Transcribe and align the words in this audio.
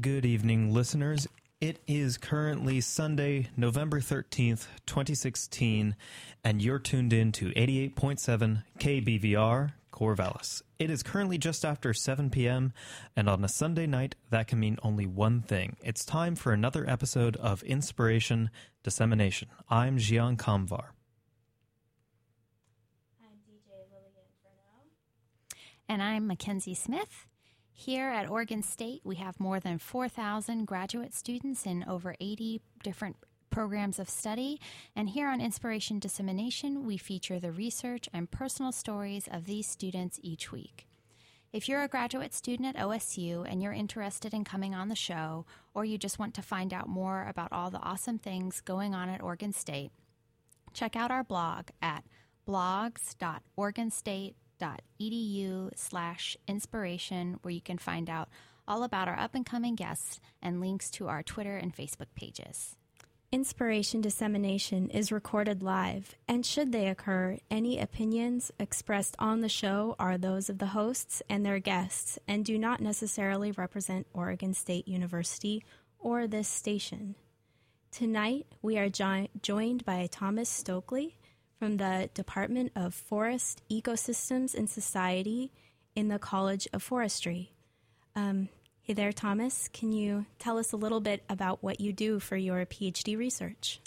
Good 0.00 0.26
evening, 0.26 0.72
listeners. 0.74 1.26
It 1.62 1.80
is 1.88 2.18
currently 2.18 2.82
Sunday, 2.82 3.48
November 3.56 4.00
13th, 4.00 4.66
2016, 4.84 5.96
and 6.44 6.62
you're 6.62 6.78
tuned 6.78 7.14
in 7.14 7.32
to 7.32 7.48
88.7 7.52 8.64
KBVR 8.78 9.72
Corvallis. 9.90 10.60
It 10.78 10.90
is 10.90 11.02
currently 11.02 11.38
just 11.38 11.64
after 11.64 11.94
7 11.94 12.28
p.m., 12.28 12.74
and 13.16 13.30
on 13.30 13.42
a 13.42 13.48
Sunday 13.48 13.86
night, 13.86 14.14
that 14.28 14.46
can 14.46 14.60
mean 14.60 14.76
only 14.82 15.06
one 15.06 15.40
thing. 15.40 15.76
It's 15.82 16.04
time 16.04 16.36
for 16.36 16.52
another 16.52 16.88
episode 16.88 17.36
of 17.36 17.62
Inspiration 17.62 18.50
Dissemination. 18.82 19.48
I'm 19.70 19.96
Zhian 19.96 20.36
Kamvar. 20.36 20.90
I'm 23.20 23.38
DJ 23.48 23.72
Lillian 23.90 24.28
Furneaux. 24.42 24.90
And 25.88 26.02
I'm 26.02 26.26
Mackenzie 26.26 26.74
Smith. 26.74 27.26
Here 27.80 28.08
at 28.08 28.28
Oregon 28.28 28.64
State, 28.64 29.02
we 29.04 29.14
have 29.16 29.38
more 29.38 29.60
than 29.60 29.78
4,000 29.78 30.64
graduate 30.64 31.14
students 31.14 31.64
in 31.64 31.84
over 31.86 32.16
80 32.18 32.60
different 32.82 33.14
programs 33.50 34.00
of 34.00 34.08
study. 34.10 34.60
And 34.96 35.08
here 35.08 35.28
on 35.28 35.40
Inspiration 35.40 36.00
Dissemination, 36.00 36.84
we 36.84 36.96
feature 36.96 37.38
the 37.38 37.52
research 37.52 38.08
and 38.12 38.28
personal 38.28 38.72
stories 38.72 39.28
of 39.30 39.44
these 39.44 39.68
students 39.68 40.18
each 40.24 40.50
week. 40.50 40.88
If 41.52 41.68
you're 41.68 41.84
a 41.84 41.88
graduate 41.88 42.34
student 42.34 42.74
at 42.74 42.84
OSU 42.84 43.46
and 43.48 43.62
you're 43.62 43.72
interested 43.72 44.34
in 44.34 44.42
coming 44.42 44.74
on 44.74 44.88
the 44.88 44.96
show, 44.96 45.46
or 45.72 45.84
you 45.84 45.98
just 45.98 46.18
want 46.18 46.34
to 46.34 46.42
find 46.42 46.74
out 46.74 46.88
more 46.88 47.28
about 47.28 47.52
all 47.52 47.70
the 47.70 47.78
awesome 47.78 48.18
things 48.18 48.60
going 48.60 48.92
on 48.92 49.08
at 49.08 49.22
Oregon 49.22 49.52
State, 49.52 49.92
check 50.72 50.96
out 50.96 51.12
our 51.12 51.22
blog 51.22 51.68
at 51.80 52.02
blogs.oregonstate.edu 54.58 55.70
slash 55.76 56.36
inspiration 56.46 57.38
where 57.42 57.52
you 57.52 57.60
can 57.60 57.78
find 57.78 58.08
out 58.10 58.28
all 58.66 58.82
about 58.82 59.08
our 59.08 59.18
up 59.18 59.34
and 59.34 59.46
coming 59.46 59.74
guests 59.74 60.20
and 60.42 60.60
links 60.60 60.90
to 60.90 61.08
our 61.08 61.22
Twitter 61.22 61.56
and 61.56 61.74
Facebook 61.74 62.14
pages. 62.14 62.76
Inspiration 63.30 64.00
dissemination 64.00 64.88
is 64.88 65.12
recorded 65.12 65.62
live, 65.62 66.14
and 66.26 66.46
should 66.46 66.72
they 66.72 66.88
occur, 66.88 67.36
any 67.50 67.78
opinions 67.78 68.50
expressed 68.58 69.14
on 69.18 69.42
the 69.42 69.50
show 69.50 69.94
are 69.98 70.16
those 70.16 70.48
of 70.48 70.58
the 70.58 70.68
hosts 70.68 71.22
and 71.28 71.44
their 71.44 71.58
guests 71.58 72.18
and 72.26 72.42
do 72.42 72.58
not 72.58 72.80
necessarily 72.80 73.52
represent 73.52 74.06
Oregon 74.14 74.54
State 74.54 74.88
University 74.88 75.62
or 75.98 76.26
this 76.26 76.48
station. 76.48 77.16
Tonight, 77.90 78.46
we 78.62 78.78
are 78.78 78.88
jo- 78.88 79.28
joined 79.42 79.84
by 79.84 80.08
Thomas 80.10 80.48
Stokely 80.48 81.17
from 81.58 81.76
the 81.76 82.08
Department 82.14 82.72
of 82.76 82.94
Forest 82.94 83.62
Ecosystems 83.70 84.54
and 84.54 84.68
Society 84.70 85.52
in 85.94 86.08
the 86.08 86.18
College 86.18 86.68
of 86.72 86.82
Forestry. 86.82 87.52
Um, 88.14 88.48
Hey 88.82 88.94
there, 88.94 89.12
Thomas. 89.12 89.68
Can 89.74 89.92
you 89.92 90.24
tell 90.38 90.56
us 90.56 90.72
a 90.72 90.76
little 90.78 91.00
bit 91.00 91.22
about 91.28 91.62
what 91.62 91.78
you 91.78 91.92
do 91.92 92.18
for 92.20 92.38
your 92.38 92.64
PhD 92.64 93.18
research? 93.18 93.82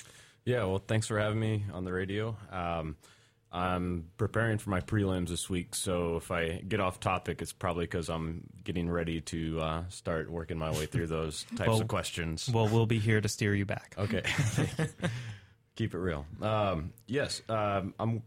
Yeah, 0.46 0.66
well, 0.66 0.78
thanks 0.78 1.08
for 1.08 1.18
having 1.18 1.40
me 1.40 1.64
on 1.74 1.86
the 1.86 1.92
radio. 1.92 2.38
Um, 2.52 2.98
I'm 3.52 4.10
preparing 4.18 4.60
for 4.60 4.70
my 4.70 4.80
prelims 4.82 5.30
this 5.30 5.50
week, 5.50 5.74
so 5.74 6.18
if 6.18 6.30
I 6.30 6.58
get 6.68 6.80
off 6.80 7.00
topic, 7.00 7.42
it's 7.42 7.52
probably 7.52 7.86
because 7.86 8.10
I'm 8.10 8.44
getting 8.64 8.88
ready 8.92 9.22
to 9.22 9.60
uh, 9.60 9.84
start 9.90 10.30
working 10.30 10.60
my 10.60 10.70
way 10.70 10.86
through 10.86 11.08
those 11.08 11.46
types 11.56 11.68
Well- 11.68 11.82
of 11.82 11.88
questions. 11.88 12.48
Well, 12.54 12.68
we'll 12.68 12.86
be 12.86 13.00
here 13.00 13.20
to 13.22 13.28
steer 13.28 13.56
you 13.56 13.66
back. 13.66 13.96
Okay. 13.98 14.22
Keep 15.82 15.96
it 15.96 15.98
real. 15.98 16.28
Um, 16.44 16.94
yes, 17.08 17.42
um, 17.50 17.96
I'm 18.00 18.22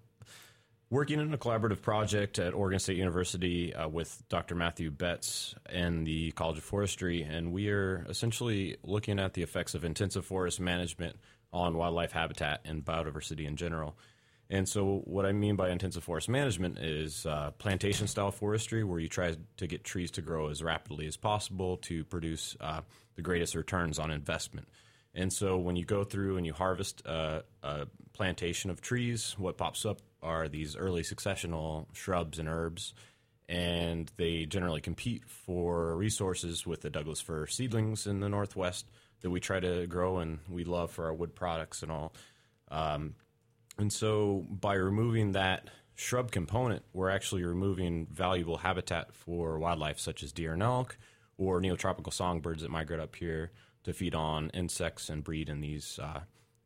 working 0.90 1.20
in 1.20 1.32
a 1.32 1.38
collaborative 1.38 1.82
project 1.82 2.40
at 2.40 2.52
Oregon 2.52 2.80
State 2.80 2.96
University 2.96 3.72
uh, 3.72 3.86
with 3.86 4.24
Dr. 4.28 4.56
Matthew 4.56 4.90
Betts 4.90 5.54
and 5.66 6.04
the 6.04 6.32
College 6.32 6.58
of 6.58 6.64
Forestry, 6.64 7.22
and 7.22 7.52
we 7.52 7.68
are 7.68 8.04
essentially 8.08 8.76
looking 8.82 9.20
at 9.20 9.34
the 9.34 9.42
effects 9.44 9.76
of 9.76 9.84
intensive 9.84 10.26
forest 10.26 10.58
management 10.58 11.14
on 11.52 11.76
wildlife 11.76 12.10
habitat 12.10 12.60
and 12.64 12.84
biodiversity 12.84 13.46
in 13.46 13.54
general. 13.54 13.96
And 14.50 14.68
so, 14.68 15.02
what 15.04 15.24
I 15.24 15.30
mean 15.30 15.54
by 15.54 15.70
intensive 15.70 16.02
forest 16.02 16.28
management 16.28 16.78
is 16.78 17.24
uh, 17.24 17.52
plantation 17.58 18.08
style 18.08 18.32
forestry, 18.32 18.82
where 18.82 18.98
you 18.98 19.08
try 19.08 19.36
to 19.58 19.66
get 19.68 19.84
trees 19.84 20.10
to 20.10 20.22
grow 20.22 20.48
as 20.48 20.60
rapidly 20.60 21.06
as 21.06 21.16
possible 21.16 21.76
to 21.82 22.02
produce 22.02 22.56
uh, 22.60 22.80
the 23.14 23.22
greatest 23.22 23.54
returns 23.54 24.00
on 24.00 24.10
investment. 24.10 24.66
And 25.14 25.32
so, 25.32 25.56
when 25.58 25.76
you 25.76 25.84
go 25.84 26.02
through 26.02 26.36
and 26.36 26.46
you 26.46 26.52
harvest 26.52 27.06
uh, 27.06 27.42
a 27.62 27.86
plantation 28.12 28.70
of 28.70 28.80
trees, 28.80 29.34
what 29.38 29.56
pops 29.56 29.86
up 29.86 30.00
are 30.22 30.48
these 30.48 30.76
early 30.76 31.02
successional 31.02 31.86
shrubs 31.92 32.38
and 32.38 32.48
herbs, 32.48 32.94
and 33.48 34.10
they 34.16 34.44
generally 34.46 34.80
compete 34.80 35.22
for 35.28 35.94
resources 35.96 36.66
with 36.66 36.80
the 36.80 36.90
Douglas 36.90 37.20
fir 37.20 37.46
seedlings 37.46 38.06
in 38.06 38.20
the 38.20 38.28
Northwest 38.28 38.86
that 39.20 39.30
we 39.30 39.38
try 39.38 39.60
to 39.60 39.86
grow 39.86 40.18
and 40.18 40.40
we 40.48 40.64
love 40.64 40.90
for 40.90 41.06
our 41.06 41.14
wood 41.14 41.34
products 41.34 41.82
and 41.82 41.92
all. 41.92 42.12
Um, 42.70 43.14
and 43.78 43.92
so, 43.92 44.44
by 44.48 44.74
removing 44.74 45.32
that 45.32 45.70
shrub 45.94 46.32
component, 46.32 46.82
we're 46.92 47.10
actually 47.10 47.44
removing 47.44 48.08
valuable 48.10 48.56
habitat 48.56 49.14
for 49.14 49.60
wildlife 49.60 50.00
such 50.00 50.24
as 50.24 50.32
deer 50.32 50.54
and 50.54 50.62
elk 50.62 50.98
or 51.38 51.60
neotropical 51.60 52.12
songbirds 52.12 52.62
that 52.62 52.70
migrate 52.70 53.00
up 53.00 53.14
here 53.14 53.52
to 53.84 53.92
feed 53.92 54.14
on 54.14 54.50
insects 54.50 55.08
and 55.08 55.22
breed 55.22 55.48
in 55.48 55.60
these 55.60 55.98
uh, 56.02 56.20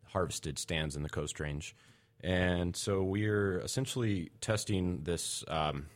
harvested 0.06 0.58
stands 0.58 0.96
in 0.96 1.02
the 1.02 1.08
Coast 1.08 1.38
Range. 1.38 1.74
And 2.20 2.74
so, 2.74 3.02
we're 3.02 3.60
essentially 3.60 4.30
testing 4.40 5.02
this, 5.04 5.44
um, 5.46 5.86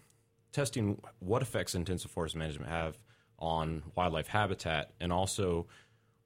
testing 0.53 1.01
what 1.19 1.43
effects 1.43 1.75
intensive 1.75 2.11
forest 2.11 2.37
management 2.37 2.71
have 2.71 2.97
on 3.39 3.83
wildlife 3.97 4.29
habitat 4.29 4.93
and 5.01 5.13
also 5.13 5.67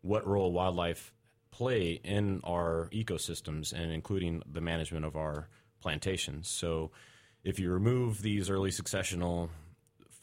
what 0.02 0.26
role 0.26 0.52
wildlife 0.52 1.14
play 1.50 1.92
in 2.04 2.40
our 2.44 2.88
ecosystems 2.92 3.72
and 3.72 3.90
including 3.90 4.42
the 4.50 4.60
management 4.60 5.06
of 5.06 5.16
our 5.16 5.48
plantations. 5.80 6.48
So 6.48 6.90
if 7.42 7.58
you 7.58 7.70
remove 7.70 8.20
these 8.20 8.50
early 8.50 8.70
successional 8.70 9.48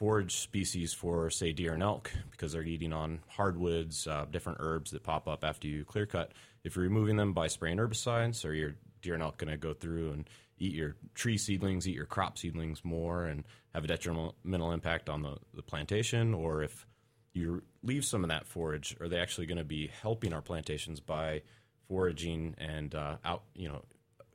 forage 0.04 0.36
species 0.36 0.92
for 0.92 1.30
say 1.30 1.54
deer 1.54 1.74
and 1.74 1.82
elk 1.82 2.12
because 2.30 2.52
they're 2.52 2.62
eating 2.62 2.92
on 2.92 3.22
hardwoods, 3.30 4.06
uh, 4.06 4.26
different 4.30 4.58
herbs 4.60 4.92
that 4.92 5.02
pop 5.02 5.30
up 5.30 5.46
after 5.46 5.66
you 5.66 5.86
clear 5.86 6.06
cut, 6.06 6.34
if 6.66 6.76
you're 6.76 6.84
removing 6.84 7.16
them 7.16 7.32
by 7.32 7.48
spraying 7.48 7.78
herbicides, 7.78 8.44
are 8.44 8.52
your 8.52 8.76
deer 9.02 9.14
and 9.14 9.24
elk 9.24 9.38
going 9.38 9.50
to 9.50 9.56
go 9.56 9.74
through 9.74 10.12
and 10.12 10.30
eat 10.58 10.74
your 10.74 10.98
tree 11.14 11.38
seedlings, 11.38 11.88
eat 11.88 11.96
your 11.96 12.06
crop 12.06 12.38
seedlings 12.38 12.84
more, 12.84 13.24
and 13.24 13.46
have 13.74 13.86
a 13.86 13.88
detrimental 13.88 14.74
impact 14.74 15.08
on 15.08 15.22
the, 15.22 15.38
the 15.54 15.62
plantation? 15.62 16.34
Or 16.34 16.64
if 16.64 16.86
you 17.32 17.64
leave 17.82 18.04
some 18.04 18.26
of 18.26 18.30
that 18.30 18.46
forage, 18.46 18.98
are 19.00 19.08
they 19.08 19.20
actually 19.20 19.46
going 19.46 19.58
to 19.58 19.64
be 19.64 19.90
helping 20.02 20.34
our 20.34 20.42
plantations 20.42 21.00
by 21.00 21.44
foraging 21.88 22.56
and 22.58 22.94
uh, 22.94 23.16
out, 23.24 23.44
you 23.56 23.70
know, 23.70 23.86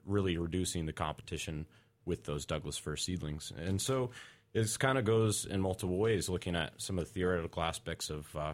really 0.07 0.39
reducing 0.39 0.87
the 0.87 0.95
competition 0.95 1.67
with 2.07 2.25
those 2.25 2.47
Douglas 2.47 2.79
fir 2.79 2.97
seedlings? 2.97 3.53
And 3.55 3.83
so 3.83 4.13
it 4.55 4.79
kind 4.79 4.99
of 4.99 5.05
goes 5.05 5.45
in 5.45 5.61
multiple 5.61 5.99
ways, 5.99 6.29
looking 6.29 6.57
at 6.57 6.73
some 6.79 6.99
of 6.99 7.07
the 7.07 7.11
theoretical 7.11 7.63
aspects 7.63 8.11
of 8.11 8.35
uh, 8.37 8.53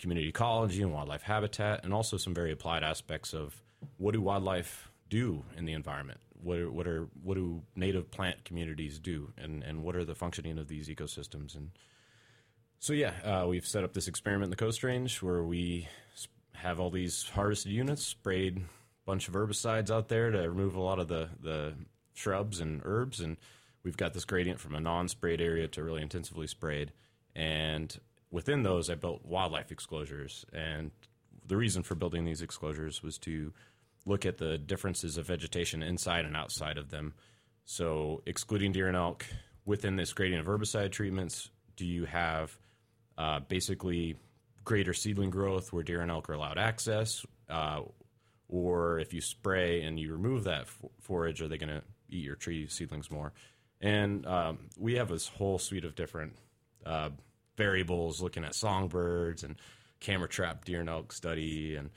community 0.00 0.28
ecology 0.28 0.82
and 0.82 0.92
wildlife 0.92 1.22
habitat, 1.22 1.84
and 1.84 1.92
also 1.92 2.16
some 2.16 2.34
very 2.34 2.52
applied 2.52 2.82
aspects 2.82 3.34
of 3.34 3.62
what 3.98 4.12
do 4.12 4.20
wildlife 4.20 4.90
do 5.08 5.44
in 5.56 5.64
the 5.64 5.72
environment? 5.72 6.20
What 6.42 6.58
are, 6.58 6.70
what 6.70 6.86
are 6.86 7.08
what 7.22 7.34
do 7.34 7.62
native 7.74 8.10
plant 8.10 8.44
communities 8.44 8.98
do, 8.98 9.32
and 9.36 9.62
and 9.62 9.82
what 9.82 9.96
are 9.96 10.04
the 10.04 10.14
functioning 10.14 10.58
of 10.58 10.68
these 10.68 10.88
ecosystems? 10.88 11.56
And 11.56 11.70
so 12.78 12.92
yeah, 12.92 13.12
uh, 13.24 13.46
we've 13.48 13.66
set 13.66 13.84
up 13.84 13.94
this 13.94 14.08
experiment 14.08 14.44
in 14.44 14.50
the 14.50 14.56
Coast 14.56 14.82
Range 14.82 15.22
where 15.22 15.42
we 15.42 15.88
have 16.54 16.80
all 16.80 16.90
these 16.90 17.28
harvested 17.30 17.72
units, 17.72 18.04
sprayed 18.04 18.58
a 18.58 18.60
bunch 19.04 19.28
of 19.28 19.34
herbicides 19.34 19.90
out 19.90 20.08
there 20.08 20.30
to 20.30 20.38
remove 20.48 20.74
a 20.74 20.80
lot 20.80 20.98
of 20.98 21.08
the 21.08 21.28
the 21.40 21.74
shrubs 22.14 22.60
and 22.60 22.82
herbs, 22.84 23.20
and 23.20 23.36
we've 23.86 23.96
got 23.96 24.12
this 24.12 24.24
gradient 24.24 24.58
from 24.58 24.74
a 24.74 24.80
non-sprayed 24.80 25.40
area 25.40 25.68
to 25.68 25.80
really 25.80 26.02
intensively 26.02 26.48
sprayed. 26.48 26.90
And 27.36 27.96
within 28.32 28.64
those, 28.64 28.90
I 28.90 28.96
built 28.96 29.24
wildlife 29.24 29.68
exclosures, 29.68 30.44
and 30.52 30.90
the 31.46 31.56
reason 31.56 31.84
for 31.84 31.94
building 31.94 32.24
these 32.24 32.42
exclosures 32.42 33.00
was 33.00 33.16
to 33.18 33.52
look 34.04 34.26
at 34.26 34.38
the 34.38 34.58
differences 34.58 35.16
of 35.16 35.28
vegetation 35.28 35.84
inside 35.84 36.24
and 36.24 36.36
outside 36.36 36.78
of 36.78 36.90
them. 36.90 37.14
So, 37.64 38.22
excluding 38.26 38.72
deer 38.72 38.88
and 38.88 38.96
elk 38.96 39.24
within 39.64 39.94
this 39.94 40.12
gradient 40.12 40.40
of 40.40 40.52
herbicide 40.52 40.90
treatments, 40.90 41.50
do 41.76 41.86
you 41.86 42.06
have 42.06 42.58
uh, 43.16 43.38
basically 43.38 44.16
greater 44.64 44.94
seedling 44.94 45.30
growth 45.30 45.72
where 45.72 45.84
deer 45.84 46.00
and 46.00 46.10
elk 46.10 46.28
are 46.28 46.32
allowed 46.32 46.58
access? 46.58 47.24
Uh, 47.48 47.82
or 48.48 48.98
if 48.98 49.14
you 49.14 49.20
spray 49.20 49.82
and 49.82 50.00
you 50.00 50.10
remove 50.10 50.44
that 50.44 50.66
forage, 51.00 51.40
are 51.40 51.46
they 51.46 51.58
going 51.58 51.68
to 51.68 51.82
eat 52.08 52.24
your 52.24 52.34
tree 52.34 52.66
seedlings 52.66 53.12
more? 53.12 53.32
And 53.80 54.26
um, 54.26 54.58
we 54.78 54.94
have 54.94 55.08
this 55.08 55.28
whole 55.28 55.58
suite 55.58 55.84
of 55.84 55.94
different 55.94 56.34
uh, 56.84 57.10
variables 57.56 58.20
looking 58.20 58.44
at 58.44 58.54
songbirds 58.54 59.42
and 59.42 59.56
camera 60.00 60.28
trap 60.28 60.64
deer 60.64 60.80
and 60.80 60.88
elk 60.88 61.12
study 61.12 61.76
and 61.76 61.90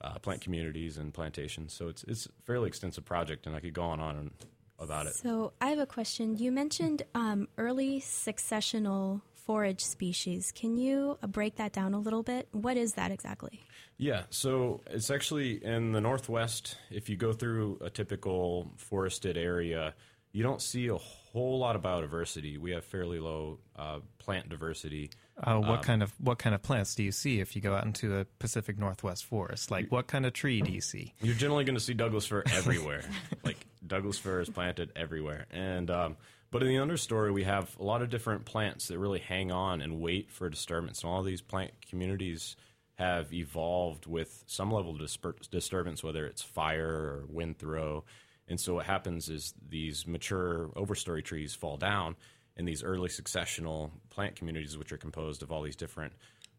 uh, 0.00 0.18
plant 0.18 0.40
communities 0.40 0.98
and 0.98 1.12
plantations. 1.12 1.72
So 1.72 1.88
it's 1.88 2.04
it's 2.04 2.26
a 2.26 2.30
fairly 2.44 2.68
extensive 2.68 3.04
project, 3.04 3.46
and 3.46 3.56
I 3.56 3.60
could 3.60 3.74
go 3.74 3.82
on 3.82 4.00
and 4.00 4.18
on 4.18 4.30
about 4.78 5.06
it. 5.06 5.14
So 5.14 5.52
I 5.60 5.70
have 5.70 5.78
a 5.78 5.86
question. 5.86 6.36
You 6.36 6.52
mentioned 6.52 7.02
um, 7.14 7.48
early 7.56 8.00
successional 8.00 9.22
forage 9.46 9.80
species. 9.80 10.52
Can 10.52 10.76
you 10.76 11.18
uh, 11.22 11.26
break 11.26 11.56
that 11.56 11.72
down 11.72 11.94
a 11.94 11.98
little 11.98 12.22
bit? 12.22 12.48
What 12.52 12.76
is 12.76 12.94
that 12.94 13.10
exactly? 13.10 13.60
Yeah, 13.96 14.24
so 14.28 14.80
it's 14.88 15.10
actually 15.10 15.64
in 15.64 15.92
the 15.92 16.00
Northwest. 16.00 16.76
If 16.90 17.08
you 17.08 17.16
go 17.16 17.32
through 17.32 17.78
a 17.80 17.88
typical 17.88 18.72
forested 18.76 19.38
area, 19.38 19.94
you 20.36 20.42
don't 20.42 20.60
see 20.60 20.88
a 20.88 20.96
whole 20.96 21.58
lot 21.58 21.76
of 21.76 21.82
biodiversity. 21.82 22.58
We 22.58 22.72
have 22.72 22.84
fairly 22.84 23.18
low 23.18 23.58
uh, 23.74 24.00
plant 24.18 24.50
diversity. 24.50 25.08
Uh, 25.42 25.56
what 25.56 25.82
kind 25.82 26.02
of 26.02 26.12
what 26.18 26.38
kind 26.38 26.54
of 26.54 26.60
plants 26.60 26.94
do 26.94 27.02
you 27.02 27.10
see 27.10 27.40
if 27.40 27.56
you 27.56 27.62
go 27.62 27.74
out 27.74 27.86
into 27.86 28.18
a 28.18 28.26
Pacific 28.38 28.78
Northwest 28.78 29.24
forest? 29.24 29.70
Like 29.70 29.90
what 29.90 30.08
kind 30.08 30.26
of 30.26 30.34
tree 30.34 30.60
do 30.60 30.70
you 30.70 30.82
see? 30.82 31.14
You're 31.22 31.34
generally 31.34 31.64
going 31.64 31.78
to 31.78 31.80
see 31.80 31.94
Douglas 31.94 32.26
fir 32.26 32.42
everywhere. 32.52 33.02
like 33.44 33.56
Douglas 33.86 34.18
fir 34.18 34.42
is 34.42 34.50
planted 34.50 34.92
everywhere, 34.94 35.46
and 35.50 35.90
um, 35.90 36.16
but 36.50 36.62
in 36.62 36.68
the 36.68 36.74
understory 36.74 37.32
we 37.32 37.44
have 37.44 37.74
a 37.80 37.82
lot 37.82 38.02
of 38.02 38.10
different 38.10 38.44
plants 38.44 38.88
that 38.88 38.98
really 38.98 39.20
hang 39.20 39.50
on 39.50 39.80
and 39.80 40.02
wait 40.02 40.30
for 40.30 40.50
disturbance. 40.50 41.02
And 41.02 41.10
all 41.10 41.22
these 41.22 41.40
plant 41.40 41.70
communities 41.88 42.56
have 42.96 43.32
evolved 43.32 44.04
with 44.04 44.44
some 44.46 44.70
level 44.70 44.94
of 44.94 45.00
disper- 45.00 45.48
disturbance, 45.50 46.04
whether 46.04 46.26
it's 46.26 46.42
fire 46.42 46.86
or 46.86 47.24
wind 47.26 47.58
throw. 47.58 48.04
And 48.48 48.60
so 48.60 48.74
what 48.74 48.86
happens 48.86 49.28
is 49.28 49.54
these 49.68 50.06
mature 50.06 50.70
overstory 50.76 51.24
trees 51.24 51.54
fall 51.54 51.76
down, 51.76 52.16
and 52.56 52.66
these 52.66 52.82
early 52.82 53.08
successional 53.08 53.90
plant 54.08 54.36
communities, 54.36 54.78
which 54.78 54.92
are 54.92 54.96
composed 54.96 55.42
of 55.42 55.52
all 55.52 55.62
these 55.62 55.76
different 55.76 56.12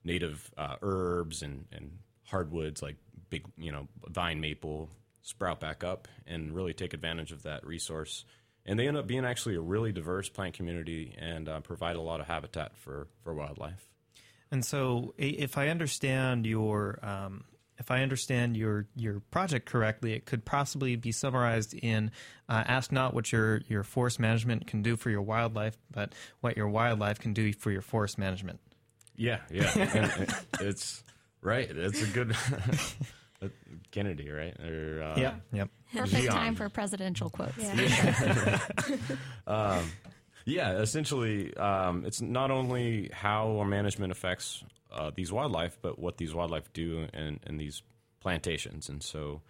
native 0.04 0.52
uh, 0.58 0.76
herbs 0.82 1.42
and, 1.42 1.66
and 1.72 1.98
hardwoods 2.26 2.82
like 2.82 2.96
big, 3.30 3.46
you 3.58 3.72
know, 3.72 3.88
vine 4.08 4.40
maple, 4.40 4.90
sprout 5.22 5.60
back 5.60 5.84
up 5.84 6.08
and 6.26 6.56
really 6.56 6.74
take 6.74 6.94
advantage 6.94 7.32
of 7.32 7.44
that 7.44 7.66
resource. 7.66 8.26
And 8.66 8.78
they 8.78 8.88
end 8.88 8.98
up 8.98 9.08
being 9.08 9.26
actually 9.26 9.56
a 9.56 9.62
really 9.62 9.92
diverse 9.92 10.30
plant 10.30 10.54
community 10.54 11.16
and 11.18 11.48
uh, 11.48 11.60
provide 11.62 11.96
a 11.96 12.02
lot 12.02 12.20
of 12.20 12.28
habitat 12.28 12.76
for, 12.78 13.08
for 13.24 13.34
wildlife. 13.34 13.90
And 14.52 14.64
so, 14.64 15.14
if 15.18 15.58
I 15.58 15.68
understand 15.68 16.46
your 16.46 17.00
um, 17.04 17.44
if 17.78 17.92
I 17.92 18.02
understand 18.02 18.58
your 18.58 18.88
your 18.96 19.20
project 19.32 19.66
correctly, 19.66 20.14
it 20.14 20.26
could 20.26 20.46
possibly 20.46 20.96
be 20.96 21.12
summarized 21.12 21.74
in 21.74 22.12
uh, 22.50 22.64
ask 22.68 22.92
not 22.92 23.14
what 23.14 23.32
your 23.32 23.62
your 23.68 23.84
forest 23.84 24.20
management 24.20 24.68
can 24.68 24.82
do 24.82 24.96
for 24.96 25.10
your 25.10 25.22
wildlife, 25.22 25.78
but 25.92 26.14
what 26.42 26.58
your 26.58 26.68
wildlife 26.68 27.20
can 27.20 27.34
do 27.34 27.54
for 27.54 27.72
your 27.72 27.82
forest 27.82 28.18
management. 28.18 28.60
Yeah, 29.16 29.40
yeah. 29.52 29.72
it's 30.60 31.04
right. 31.42 31.70
It's 31.70 32.02
a 32.02 32.08
good 32.08 32.36
Kennedy, 33.92 34.30
right? 34.30 34.60
Or, 34.60 35.04
uh, 35.04 35.20
Yep. 35.20 35.42
Yep. 35.54 35.70
Perfect 35.94 36.24
Zhian. 36.24 36.30
time 36.30 36.56
for 36.56 36.70
presidential 36.70 37.30
quotes. 37.30 37.58
Yeah, 40.50 40.80
essentially, 40.80 41.54
um, 41.58 42.06
it's 42.06 42.22
not 42.22 42.52
only 42.52 43.10
how 43.12 43.58
our 43.58 43.66
management 43.66 44.14
affects 44.14 44.64
uh, 44.92 45.12
these 45.14 45.32
wildlife, 45.32 45.78
but 45.82 46.00
what 46.00 46.18
these 46.18 46.34
wildlife 46.34 46.72
do 46.74 47.08
in, 47.14 47.40
in 47.46 47.58
these 47.58 47.82
plantations. 48.20 48.90
And 48.90 49.02
so, 49.02 49.42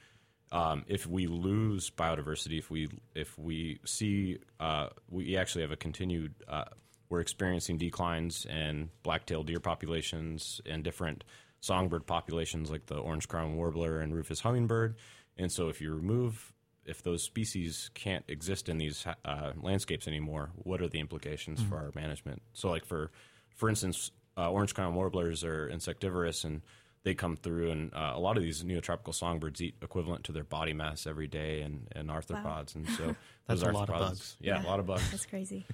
um, 0.51 0.85
if 0.87 1.05
we 1.05 1.27
lose 1.27 1.89
biodiversity, 1.89 2.57
if 2.57 2.71
we 2.71 2.89
if 3.15 3.37
we 3.37 3.79
see 3.85 4.39
uh, 4.59 4.89
we 5.09 5.35
actually 5.35 5.61
have 5.63 5.71
a 5.71 5.77
continued, 5.77 6.33
uh, 6.47 6.65
we're 7.09 7.19
experiencing 7.19 7.77
declines 7.77 8.45
in 8.45 8.89
black-tailed 9.03 9.47
deer 9.47 9.59
populations 9.59 10.61
and 10.65 10.83
different 10.83 11.23
songbird 11.59 12.05
populations 12.05 12.69
like 12.69 12.85
the 12.85 12.97
orange 12.97 13.27
crown 13.27 13.55
warbler 13.55 13.99
and 13.99 14.13
rufous 14.13 14.39
hummingbird. 14.39 14.95
And 15.37 15.51
so, 15.51 15.67
if 15.67 15.81
you 15.81 15.93
remove 15.93 16.53
if 16.85 17.03
those 17.03 17.21
species 17.23 17.91
can't 17.93 18.23
exist 18.29 18.69
in 18.69 18.77
these 18.77 19.05
uh, 19.25 19.51
landscapes 19.61 20.07
anymore, 20.07 20.51
what 20.55 20.81
are 20.81 20.87
the 20.87 20.99
implications 20.99 21.61
for 21.61 21.75
our 21.75 21.91
management? 21.93 22.41
So, 22.53 22.69
like 22.69 22.85
for 22.85 23.11
for 23.55 23.69
instance, 23.69 24.11
uh, 24.37 24.51
orange 24.51 24.73
crown 24.73 24.93
warblers 24.93 25.43
are 25.43 25.67
insectivorous, 25.67 26.43
and 26.43 26.61
they 27.03 27.13
come 27.13 27.37
through, 27.37 27.71
and 27.71 27.93
uh, 27.93 28.13
a 28.15 28.19
lot 28.19 28.37
of 28.37 28.43
these 28.43 28.63
neotropical 28.63 29.13
songbirds 29.13 29.61
eat 29.61 29.75
equivalent 29.81 30.25
to 30.25 30.31
their 30.31 30.43
body 30.43 30.73
mass 30.73 31.07
every 31.07 31.27
day, 31.27 31.61
and, 31.61 31.87
and 31.93 32.09
arthropods, 32.09 32.75
and 32.75 32.87
so 32.89 33.15
That's 33.47 33.61
those 33.61 33.69
a 33.69 33.71
lot 33.71 33.89
of 33.89 33.95
arthropods- 33.95 33.99
bugs. 33.99 34.37
Yeah, 34.39 34.63
a 34.63 34.67
lot 34.67 34.79
of 34.79 34.85
bugs. 34.85 35.09
That's 35.11 35.25
crazy. 35.25 35.65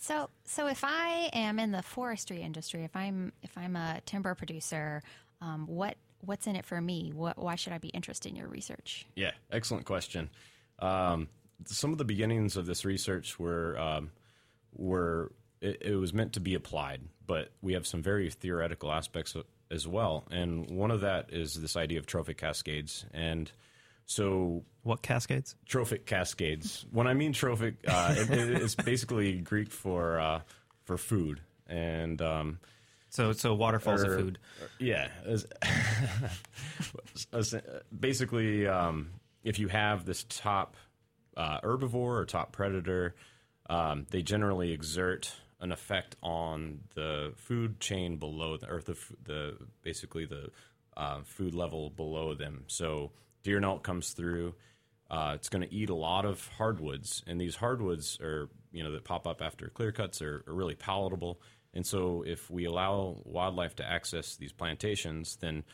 So, 0.00 0.30
so 0.44 0.66
if 0.66 0.82
I 0.82 1.28
am 1.34 1.58
in 1.58 1.72
the 1.72 1.82
forestry 1.82 2.40
industry, 2.40 2.84
if 2.84 2.96
I'm 2.96 3.32
if 3.42 3.56
I'm 3.58 3.76
a 3.76 4.00
timber 4.06 4.34
producer, 4.34 5.02
um, 5.42 5.66
what 5.66 5.96
what's 6.22 6.46
in 6.46 6.56
it 6.56 6.64
for 6.64 6.80
me? 6.80 7.12
What, 7.14 7.38
why 7.38 7.54
should 7.54 7.72
I 7.72 7.78
be 7.78 7.88
interested 7.88 8.30
in 8.30 8.36
your 8.36 8.48
research? 8.48 9.06
Yeah, 9.14 9.32
excellent 9.50 9.84
question. 9.86 10.30
Um, 10.78 11.28
some 11.66 11.92
of 11.92 11.98
the 11.98 12.04
beginnings 12.04 12.56
of 12.56 12.66
this 12.66 12.84
research 12.84 13.38
were 13.38 13.78
um, 13.78 14.10
were 14.74 15.32
it, 15.60 15.82
it 15.82 15.96
was 15.96 16.12
meant 16.12 16.32
to 16.34 16.40
be 16.40 16.54
applied, 16.54 17.00
but 17.26 17.50
we 17.62 17.72
have 17.74 17.86
some 17.86 18.02
very 18.02 18.30
theoretical 18.30 18.90
aspects 18.92 19.36
as 19.70 19.86
well. 19.86 20.24
And 20.30 20.70
one 20.70 20.90
of 20.90 21.00
that 21.02 21.32
is 21.32 21.54
this 21.54 21.76
idea 21.76 21.98
of 21.98 22.06
trophic 22.06 22.38
cascades. 22.38 23.04
And 23.12 23.50
so, 24.06 24.64
What 24.82 25.02
cascades? 25.02 25.54
trophic 25.66 26.06
cascades. 26.06 26.84
When 26.90 27.06
I 27.06 27.14
mean 27.14 27.32
trophic, 27.32 27.74
uh, 27.86 28.14
it, 28.18 28.30
it's 28.62 28.74
basically 28.74 29.38
Greek 29.40 29.70
for 29.70 30.18
uh, 30.18 30.40
for 30.84 30.96
food. 30.98 31.40
And 31.68 32.20
um, 32.20 32.58
So 33.10 33.32
so 33.32 33.54
waterfalls 33.54 34.02
or- 34.02 34.14
of 34.14 34.20
food. 34.20 34.38
Yeah. 34.80 35.08
as- 35.24 35.46
as- 37.32 37.54
Basically, 37.98 38.66
um, 38.66 39.10
if 39.44 39.58
you 39.58 39.68
have 39.68 40.04
this 40.04 40.24
top 40.28 40.76
uh, 41.36 41.60
herbivore 41.60 42.18
or 42.20 42.24
top 42.26 42.52
predator, 42.52 43.14
um, 43.68 44.06
they 44.10 44.22
generally 44.22 44.72
exert 44.72 45.32
an 45.60 45.72
effect 45.72 46.16
on 46.22 46.80
the 46.94 47.32
food 47.36 47.80
chain 47.80 48.16
below 48.16 48.56
the, 48.56 48.70
or 48.70 48.80
the, 48.80 48.96
the 49.24 49.56
basically 49.82 50.24
the 50.24 50.50
uh, 50.96 51.20
food 51.24 51.54
level 51.54 51.90
below 51.90 52.34
them. 52.34 52.64
So 52.66 53.12
deer 53.42 53.56
and 53.56 53.64
elk 53.64 53.82
comes 53.82 54.10
through. 54.10 54.54
Uh, 55.10 55.32
it's 55.34 55.48
going 55.48 55.66
to 55.66 55.74
eat 55.74 55.90
a 55.90 55.94
lot 55.94 56.24
of 56.24 56.46
hardwoods, 56.56 57.24
and 57.26 57.40
these 57.40 57.56
hardwoods 57.56 58.18
are 58.20 58.48
you 58.70 58.84
know 58.84 58.92
that 58.92 59.04
pop 59.04 59.26
up 59.26 59.42
after 59.42 59.68
clear 59.68 59.90
cuts 59.90 60.22
are, 60.22 60.44
are 60.46 60.54
really 60.54 60.76
palatable. 60.76 61.40
And 61.74 61.84
so, 61.84 62.22
if 62.24 62.48
we 62.48 62.64
allow 62.64 63.16
wildlife 63.24 63.76
to 63.76 63.84
access 63.84 64.36
these 64.36 64.52
plantations, 64.52 65.36
then 65.40 65.64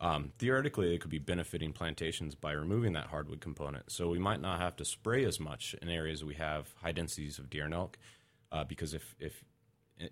um, 0.00 0.32
theoretically 0.38 0.88
they 0.88 0.98
could 0.98 1.10
be 1.10 1.18
benefiting 1.18 1.72
plantations 1.72 2.34
by 2.34 2.52
removing 2.52 2.92
that 2.92 3.06
hardwood 3.06 3.40
component. 3.40 3.90
So 3.90 4.08
we 4.08 4.18
might 4.18 4.40
not 4.40 4.60
have 4.60 4.76
to 4.76 4.84
spray 4.84 5.24
as 5.24 5.40
much 5.40 5.74
in 5.80 5.88
areas 5.88 6.24
we 6.24 6.34
have 6.34 6.72
high 6.82 6.92
densities 6.92 7.38
of 7.38 7.48
deer 7.48 7.64
and 7.64 7.74
elk, 7.74 7.98
uh, 8.54 8.64
because 8.64 8.94
if 8.94 9.14
if 9.18 9.44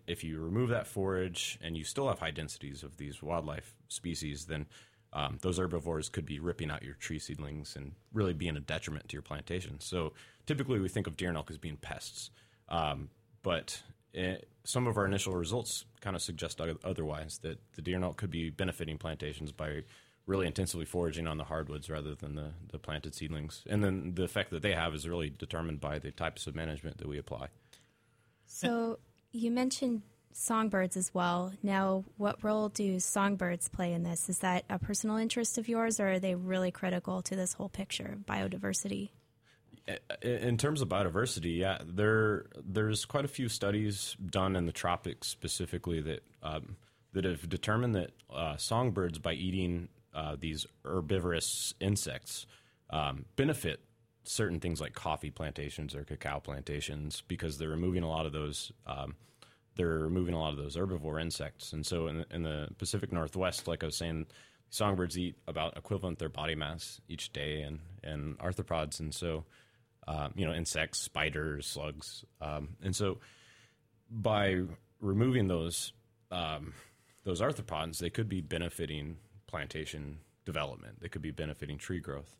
if 0.06 0.22
you 0.22 0.40
remove 0.40 0.68
that 0.70 0.86
forage 0.86 1.58
and 1.62 1.76
you 1.76 1.84
still 1.84 2.08
have 2.08 2.18
high 2.18 2.30
densities 2.30 2.82
of 2.82 2.96
these 2.96 3.22
wildlife 3.22 3.74
species, 3.88 4.46
then 4.46 4.66
um, 5.12 5.38
those 5.42 5.58
herbivores 5.58 6.08
could 6.08 6.26
be 6.26 6.38
ripping 6.38 6.70
out 6.70 6.82
your 6.82 6.94
tree 6.94 7.18
seedlings 7.18 7.76
and 7.76 7.92
really 8.12 8.32
being 8.32 8.56
a 8.56 8.60
detriment 8.60 9.08
to 9.08 9.14
your 9.14 9.22
plantation. 9.22 9.80
So 9.80 10.12
typically 10.46 10.80
we 10.80 10.88
think 10.88 11.06
of 11.06 11.16
deer 11.16 11.28
and 11.28 11.36
elk 11.36 11.50
as 11.50 11.58
being 11.58 11.76
pests, 11.76 12.30
um, 12.68 13.10
but 13.42 13.82
eh, 14.14 14.36
some 14.64 14.86
of 14.86 14.96
our 14.96 15.06
initial 15.06 15.34
results 15.34 15.84
kind 16.00 16.16
of 16.16 16.22
suggest 16.22 16.60
otherwise 16.84 17.38
that 17.42 17.58
the 17.74 17.82
deer 17.82 17.96
and 17.96 18.04
elk 18.04 18.16
could 18.16 18.30
be 18.30 18.50
benefiting 18.50 18.98
plantations 18.98 19.52
by 19.52 19.82
really 20.26 20.46
intensively 20.46 20.86
foraging 20.86 21.26
on 21.26 21.36
the 21.36 21.44
hardwoods 21.44 21.90
rather 21.90 22.14
than 22.14 22.36
the, 22.36 22.52
the 22.70 22.78
planted 22.78 23.14
seedlings. 23.14 23.64
And 23.68 23.82
then 23.82 24.14
the 24.14 24.22
effect 24.22 24.50
that 24.50 24.62
they 24.62 24.72
have 24.72 24.94
is 24.94 25.08
really 25.08 25.30
determined 25.30 25.80
by 25.80 25.98
the 25.98 26.12
types 26.12 26.46
of 26.46 26.54
management 26.54 26.98
that 26.98 27.08
we 27.08 27.18
apply. 27.18 27.48
So 28.52 28.98
you 29.32 29.50
mentioned 29.50 30.02
songbirds 30.32 30.96
as 30.96 31.12
well. 31.14 31.52
Now, 31.62 32.04
what 32.16 32.42
role 32.44 32.68
do 32.68 33.00
songbirds 33.00 33.68
play 33.68 33.92
in 33.92 34.02
this? 34.02 34.28
Is 34.28 34.38
that 34.38 34.64
a 34.70 34.78
personal 34.78 35.16
interest 35.16 35.58
of 35.58 35.68
yours, 35.68 35.98
or 36.00 36.12
are 36.12 36.18
they 36.18 36.34
really 36.34 36.70
critical 36.70 37.22
to 37.22 37.36
this 37.36 37.54
whole 37.54 37.68
picture 37.68 38.16
of 38.18 38.26
biodiversity? 38.26 39.10
in 40.22 40.56
terms 40.58 40.80
of 40.80 40.88
biodiversity, 40.88 41.58
yeah, 41.58 41.78
there 41.84 42.46
there's 42.64 43.04
quite 43.04 43.24
a 43.24 43.28
few 43.28 43.48
studies 43.48 44.16
done 44.24 44.54
in 44.54 44.66
the 44.66 44.72
tropics 44.72 45.26
specifically 45.26 46.00
that 46.00 46.22
um, 46.42 46.76
that 47.12 47.24
have 47.24 47.48
determined 47.48 47.94
that 47.96 48.12
uh, 48.32 48.56
songbirds, 48.56 49.18
by 49.18 49.32
eating 49.32 49.88
uh, 50.14 50.36
these 50.38 50.66
herbivorous 50.84 51.74
insects, 51.80 52.46
um, 52.90 53.24
benefit 53.34 53.80
certain 54.24 54.60
things 54.60 54.80
like 54.80 54.94
coffee 54.94 55.30
plantations 55.30 55.94
or 55.94 56.04
cacao 56.04 56.40
plantations 56.40 57.22
because 57.28 57.58
they're 57.58 57.68
removing 57.68 58.02
a 58.02 58.08
lot 58.08 58.26
of 58.26 58.32
those. 58.32 58.72
Um, 58.86 59.14
they're 59.74 59.98
removing 60.00 60.34
a 60.34 60.38
lot 60.38 60.52
of 60.52 60.58
those 60.58 60.76
herbivore 60.76 61.20
insects, 61.20 61.72
and 61.72 61.84
so 61.84 62.06
in 62.06 62.18
the, 62.18 62.26
in 62.30 62.42
the 62.42 62.68
Pacific 62.76 63.10
Northwest, 63.10 63.66
like 63.66 63.82
I 63.82 63.86
was 63.86 63.96
saying, 63.96 64.26
songbirds 64.68 65.18
eat 65.18 65.36
about 65.48 65.78
equivalent 65.78 66.18
their 66.18 66.28
body 66.28 66.54
mass 66.54 67.00
each 67.08 67.32
day, 67.32 67.62
and 67.62 67.78
and 68.02 68.38
arthropods, 68.38 69.00
and 69.00 69.14
so 69.14 69.44
um, 70.06 70.32
you 70.36 70.44
know, 70.44 70.52
insects, 70.52 70.98
spiders, 70.98 71.66
slugs, 71.66 72.24
um, 72.40 72.70
and 72.82 72.94
so 72.94 73.18
by 74.10 74.60
removing 75.00 75.48
those 75.48 75.92
um, 76.30 76.74
those 77.24 77.40
arthropods, 77.40 77.98
they 77.98 78.10
could 78.10 78.28
be 78.28 78.40
benefiting 78.40 79.16
plantation 79.46 80.18
development. 80.44 81.00
They 81.00 81.08
could 81.08 81.22
be 81.22 81.30
benefiting 81.30 81.78
tree 81.78 82.00
growth, 82.00 82.34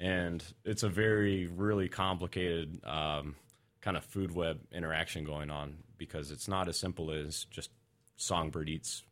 and 0.00 0.42
it's 0.64 0.82
a 0.82 0.88
very 0.88 1.46
really 1.46 1.88
complicated 1.88 2.80
um, 2.84 3.36
kind 3.80 3.96
of 3.96 4.04
food 4.04 4.34
web 4.34 4.60
interaction 4.72 5.24
going 5.24 5.50
on 5.50 5.76
because 5.98 6.30
it's 6.30 6.48
not 6.48 6.68
as 6.68 6.78
simple 6.78 7.10
as 7.10 7.44
just 7.50 7.70
songbird 8.16 8.68
eats 8.68 9.02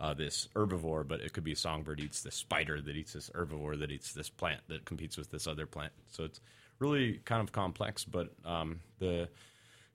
uh, 0.00 0.14
this 0.14 0.48
herbivore, 0.54 1.06
but 1.06 1.20
it 1.20 1.32
could 1.32 1.44
be 1.44 1.54
songbird 1.54 2.00
eats 2.00 2.22
this 2.22 2.34
spider 2.34 2.80
that 2.80 2.96
eats 2.96 3.12
this 3.12 3.30
herbivore 3.30 3.78
that 3.78 3.90
eats 3.90 4.12
this 4.12 4.30
plant 4.30 4.60
that 4.68 4.84
competes 4.84 5.16
with 5.16 5.30
this 5.30 5.46
other 5.46 5.66
plant. 5.66 5.92
So 6.08 6.24
it's 6.24 6.40
really 6.78 7.20
kind 7.24 7.42
of 7.42 7.52
complex, 7.52 8.04
but 8.04 8.32
um, 8.44 8.80
the 8.98 9.28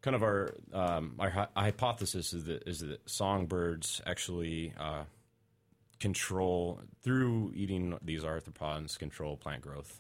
kind 0.02 0.16
of 0.16 0.22
our 0.22 0.54
um, 0.72 1.16
our 1.18 1.32
hy- 1.32 1.48
hypothesis 1.56 2.34
is 2.34 2.46
that 2.46 2.68
is 2.68 2.82
that 2.82 3.10
songbirds 3.10 4.02
actually 4.06 4.74
uh, 4.80 5.04
control 6.00 6.80
through 7.02 7.52
eating 7.56 7.98
these 8.04 8.24
arthropods 8.24 9.00
control 9.00 9.36
plant 9.36 9.62
growth. 9.62 10.00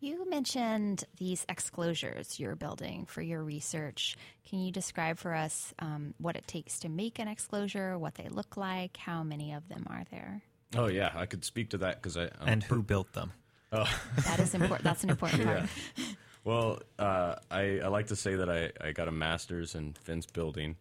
You 0.00 0.28
mentioned 0.30 1.04
these 1.16 1.44
exclosures 1.46 2.38
you're 2.38 2.54
building 2.54 3.06
for 3.06 3.20
your 3.20 3.42
research. 3.42 4.16
Can 4.48 4.60
you 4.60 4.70
describe 4.70 5.18
for 5.18 5.34
us 5.34 5.74
um, 5.80 6.14
what 6.18 6.36
it 6.36 6.46
takes 6.46 6.80
to 6.80 6.88
make 6.88 7.18
an 7.18 7.26
exclosure, 7.26 7.98
what 7.98 8.14
they 8.14 8.28
look 8.28 8.56
like, 8.56 8.96
how 8.96 9.24
many 9.24 9.52
of 9.52 9.68
them 9.68 9.86
are 9.90 10.04
there? 10.10 10.42
Oh 10.76 10.86
yeah, 10.86 11.10
I 11.14 11.26
could 11.26 11.44
speak 11.44 11.70
to 11.70 11.78
that 11.78 12.00
because 12.00 12.16
I 12.16 12.24
I'm 12.40 12.48
and 12.48 12.62
who 12.62 12.82
built 12.82 13.12
them? 13.12 13.32
That 13.70 14.38
is 14.38 14.54
important. 14.54 14.84
That's 14.84 15.02
an 15.02 15.10
important 15.10 15.44
part. 15.44 15.64
Well, 16.44 16.78
uh, 16.98 17.34
I, 17.50 17.80
I 17.80 17.88
like 17.88 18.06
to 18.06 18.16
say 18.16 18.36
that 18.36 18.48
I, 18.48 18.70
I 18.80 18.92
got 18.92 19.08
a 19.08 19.12
master's 19.12 19.74
in 19.74 19.92
fence 19.92 20.24
building. 20.26 20.76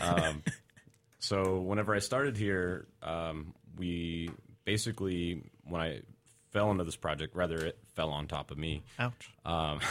Um, 0.00 0.42
so 1.20 1.60
whenever 1.60 1.94
I 1.94 2.00
started 2.00 2.36
here, 2.36 2.86
um, 3.02 3.54
we 3.76 4.30
basically 4.64 5.42
when 5.64 5.80
I 5.80 6.00
fell 6.52 6.70
into 6.70 6.84
this 6.84 6.96
project, 6.96 7.34
rather 7.34 7.56
it 7.66 7.78
fell 7.94 8.10
on 8.10 8.28
top 8.28 8.50
of 8.50 8.58
me. 8.58 8.82
Ouch. 8.98 9.30
Um, 9.44 9.80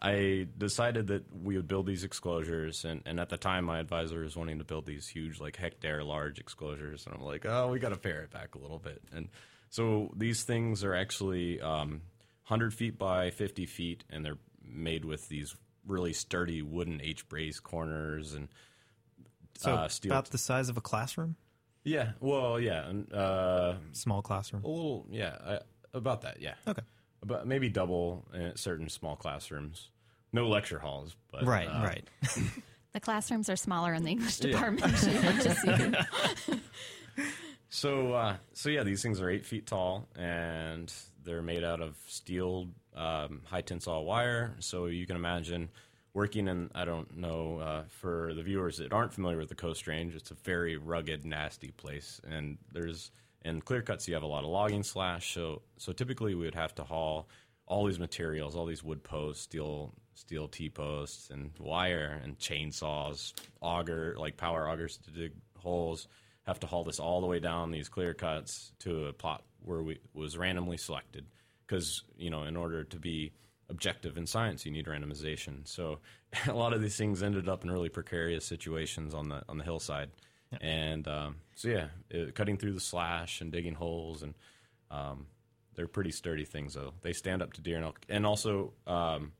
I 0.00 0.46
decided 0.58 1.06
that 1.06 1.24
we 1.34 1.56
would 1.56 1.66
build 1.68 1.86
these 1.86 2.04
exclosures, 2.06 2.84
and, 2.84 3.00
and 3.06 3.18
at 3.18 3.30
the 3.30 3.38
time, 3.38 3.64
my 3.64 3.78
advisor 3.78 4.20
was 4.20 4.36
wanting 4.36 4.58
to 4.58 4.64
build 4.64 4.84
these 4.84 5.08
huge, 5.08 5.40
like 5.40 5.56
hectare 5.56 6.04
large 6.04 6.42
exclosures, 6.44 7.06
and 7.06 7.14
I'm 7.14 7.22
like, 7.22 7.46
oh, 7.46 7.68
we 7.68 7.78
got 7.78 7.88
to 7.90 7.96
pare 7.96 8.20
it 8.20 8.30
back 8.30 8.54
a 8.54 8.58
little 8.58 8.78
bit. 8.78 9.00
And 9.14 9.28
so 9.70 10.12
these 10.14 10.42
things 10.42 10.84
are 10.84 10.94
actually 10.94 11.58
um, 11.60 12.02
100 12.48 12.74
feet 12.74 12.98
by 12.98 13.30
50 13.30 13.64
feet, 13.64 14.04
and 14.10 14.22
they're 14.24 14.38
made 14.62 15.04
with 15.06 15.28
these 15.28 15.56
really 15.86 16.12
sturdy 16.12 16.60
wooden 16.60 17.00
H 17.02 17.26
brace 17.28 17.58
corners 17.60 18.34
and 18.34 18.48
So 19.58 19.72
uh, 19.74 19.88
steel. 19.88 20.12
about 20.12 20.26
the 20.30 20.38
size 20.38 20.68
of 20.68 20.76
a 20.76 20.80
classroom, 20.82 21.36
yeah, 21.84 22.12
well, 22.20 22.58
yeah, 22.58 22.90
uh, 23.12 23.76
small 23.92 24.22
classroom. 24.22 24.64
a 24.64 24.68
little, 24.68 25.06
yeah, 25.10 25.36
I, 25.44 25.58
about 25.92 26.22
that, 26.22 26.40
yeah. 26.40 26.54
Okay. 26.66 26.82
About 27.22 27.46
maybe 27.46 27.68
double 27.68 28.26
in 28.34 28.56
certain 28.56 28.88
small 28.88 29.16
classrooms. 29.16 29.90
No 30.32 30.48
lecture 30.48 30.78
halls, 30.78 31.14
but 31.30 31.44
Right, 31.46 31.66
uh, 31.68 31.82
right. 31.84 32.08
The 32.92 33.00
classrooms 33.00 33.50
are 33.50 33.56
smaller 33.56 33.92
in 33.92 34.04
the 34.04 34.10
English 34.10 34.40
Yeah. 34.40 34.52
department. 34.52 34.94
just 34.94 35.62
so 35.62 35.74
you 35.74 36.60
So, 37.68 38.12
uh, 38.12 38.36
so 38.52 38.68
yeah, 38.68 38.84
these 38.84 39.02
things 39.02 39.20
are 39.20 39.28
eight 39.28 39.44
feet 39.44 39.66
tall, 39.66 40.06
and 40.14 40.92
they're 41.24 41.42
made 41.42 41.64
out 41.64 41.80
of 41.80 41.96
steel, 42.06 42.68
um, 42.94 43.40
high 43.46 43.62
tensile 43.62 44.04
wire. 44.04 44.54
So 44.60 44.86
you 44.86 45.06
can 45.08 45.16
imagine 45.16 45.70
working 46.14 46.48
in. 46.48 46.70
I 46.74 46.84
don't 46.84 47.16
know 47.16 47.58
uh, 47.58 47.82
for 47.88 48.32
the 48.34 48.42
viewers 48.42 48.78
that 48.78 48.92
aren't 48.92 49.12
familiar 49.12 49.36
with 49.36 49.48
the 49.48 49.54
Coast 49.54 49.86
Range. 49.86 50.14
It's 50.14 50.30
a 50.30 50.34
very 50.34 50.76
rugged, 50.76 51.26
nasty 51.26 51.72
place, 51.72 52.20
and 52.26 52.56
there's 52.72 53.10
in 53.44 53.60
clear 53.60 53.82
cuts 53.82 54.08
you 54.08 54.14
have 54.14 54.22
a 54.22 54.26
lot 54.26 54.44
of 54.44 54.50
logging 54.50 54.84
slash. 54.84 55.34
So, 55.34 55.62
so 55.76 55.92
typically 55.92 56.34
we 56.34 56.46
would 56.46 56.54
have 56.54 56.74
to 56.76 56.84
haul 56.84 57.28
all 57.66 57.86
these 57.86 57.98
materials, 57.98 58.56
all 58.56 58.66
these 58.66 58.82
wood 58.82 59.02
posts, 59.02 59.42
steel 59.42 59.92
steel 60.14 60.48
T 60.48 60.70
posts, 60.70 61.30
and 61.30 61.50
wire 61.58 62.20
and 62.22 62.38
chainsaws, 62.38 63.34
auger 63.60 64.14
like 64.18 64.36
power 64.36 64.66
augers 64.66 64.96
to 64.98 65.10
dig 65.10 65.32
holes. 65.58 66.08
Have 66.44 66.60
to 66.60 66.66
haul 66.66 66.84
this 66.84 67.00
all 67.00 67.20
the 67.20 67.26
way 67.26 67.40
down 67.40 67.70
these 67.70 67.88
clear 67.88 68.12
cuts 68.12 68.72
to 68.80 69.06
a 69.06 69.12
plot 69.12 69.42
where 69.62 69.82
we 69.82 69.98
was 70.12 70.36
randomly 70.36 70.76
selected 70.76 71.26
because 71.66 72.02
you 72.16 72.30
know 72.30 72.44
in 72.44 72.56
order 72.56 72.84
to 72.84 72.98
be 72.98 73.32
objective 73.68 74.16
in 74.16 74.26
science 74.26 74.66
you 74.66 74.72
need 74.72 74.86
randomization. 74.86 75.66
So 75.66 75.98
a 76.46 76.52
lot 76.52 76.72
of 76.72 76.82
these 76.82 76.96
things 76.96 77.22
ended 77.22 77.48
up 77.48 77.64
in 77.64 77.70
really 77.70 77.88
precarious 77.88 78.44
situations 78.44 79.14
on 79.14 79.28
the 79.28 79.42
on 79.48 79.58
the 79.58 79.64
hillside, 79.64 80.10
and 80.60 81.06
um, 81.08 81.36
so 81.54 81.68
yeah, 81.68 81.86
it, 82.10 82.34
cutting 82.34 82.56
through 82.56 82.72
the 82.72 82.80
slash 82.80 83.40
and 83.40 83.52
digging 83.52 83.74
holes 83.74 84.22
and 84.22 84.34
um, 84.90 85.26
they're 85.74 85.88
pretty 85.88 86.10
sturdy 86.10 86.44
things 86.44 86.74
though. 86.74 86.92
They 87.02 87.12
stand 87.12 87.42
up 87.42 87.52
to 87.54 87.60
deer 87.60 87.76
and 87.76 87.84
elk, 87.84 88.00
and 88.08 88.24
also 88.24 88.72
um, 88.86 89.32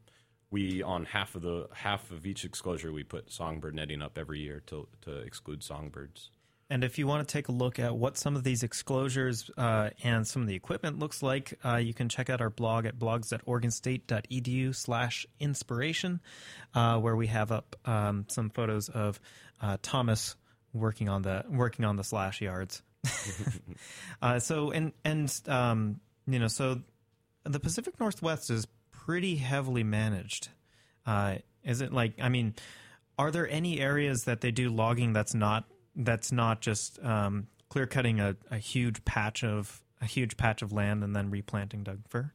we 0.51 0.83
on 0.83 1.05
half 1.05 1.35
of 1.35 1.43
the 1.43 1.69
half 1.73 2.11
of 2.11 2.27
each 2.27 2.45
exclosure 2.45 2.93
we 2.93 3.05
put 3.05 3.31
songbird 3.31 3.75
netting 3.75 4.03
up 4.03 4.19
every 4.19 4.41
year 4.41 4.63
to 4.67 4.89
to 5.03 5.19
exclude 5.19 5.63
songbirds. 5.63 6.31
And 6.75 6.83
if 6.83 6.99
you 6.99 7.07
want 7.07 7.29
to 7.29 7.33
take 7.33 7.47
a 7.47 7.53
look 7.53 7.79
at 7.79 7.95
what 7.95 8.19
some 8.19 8.35
of 8.35 8.43
these 8.43 8.65
exclosures 8.65 9.49
uh, 9.57 9.91
and 10.03 10.27
some 10.27 10.43
of 10.43 10.49
the 10.49 10.57
equipment 10.57 10.99
looks 10.99 11.23
like, 11.23 11.57
uh, 11.65 11.77
you 11.77 11.95
can 11.95 12.09
check 12.09 12.29
out 12.29 12.41
our 12.41 12.51
blog 12.51 12.85
at 12.85 12.99
blogs.oregonstate.edu 12.99 14.75
slash 14.75 15.25
inspiration, 15.39 16.21
uh, 16.75 16.99
where 16.99 17.15
we 17.15 17.29
have 17.29 17.53
up 17.53 17.77
um, 17.85 18.25
some 18.29 18.51
photos 18.51 18.89
of 18.89 19.21
uh, 19.63 19.77
Thomas 19.83 20.35
working 20.73 21.09
on 21.09 21.23
the 21.23 21.45
working 21.49 21.85
on 21.85 21.95
the 21.95 22.03
slash 22.03 22.41
yards. 22.41 22.83
uh, 24.21 24.41
so 24.41 24.73
and 24.73 24.91
and 25.05 25.33
um, 25.47 26.01
you 26.27 26.41
know 26.41 26.49
so 26.49 26.81
the 27.45 27.61
Pacific 27.61 28.01
Northwest 28.01 28.51
is 28.51 28.67
pretty 28.91 29.37
heavily 29.37 29.85
managed. 29.85 30.49
Uh, 31.07 31.37
is 31.63 31.83
it 31.83 31.93
like 31.93 32.15
I 32.21 32.31
mean, 32.31 32.57
are 33.17 33.31
there 33.31 33.49
any 33.49 33.79
areas 33.79 34.25
that 34.25 34.41
they 34.41 34.51
do 34.51 34.71
logging 34.71 35.13
that's 35.13 35.37
not 35.37 35.67
that's 35.97 36.33
not 36.33 36.61
just 36.61 37.03
um, 37.05 37.49
clear 37.69 37.87
cutting 37.87 38.21
a, 38.21 38.37
a 38.51 38.59
huge 38.59 39.05
patch 39.05 39.45
of 39.45 39.83
a 40.01 40.07
huge 40.07 40.37
patch 40.37 40.63
of 40.63 40.73
land 40.73 41.03
and 41.03 41.15
then 41.15 41.31
replanting 41.31 41.83
Doug 41.83 42.01
fir? 42.09 42.33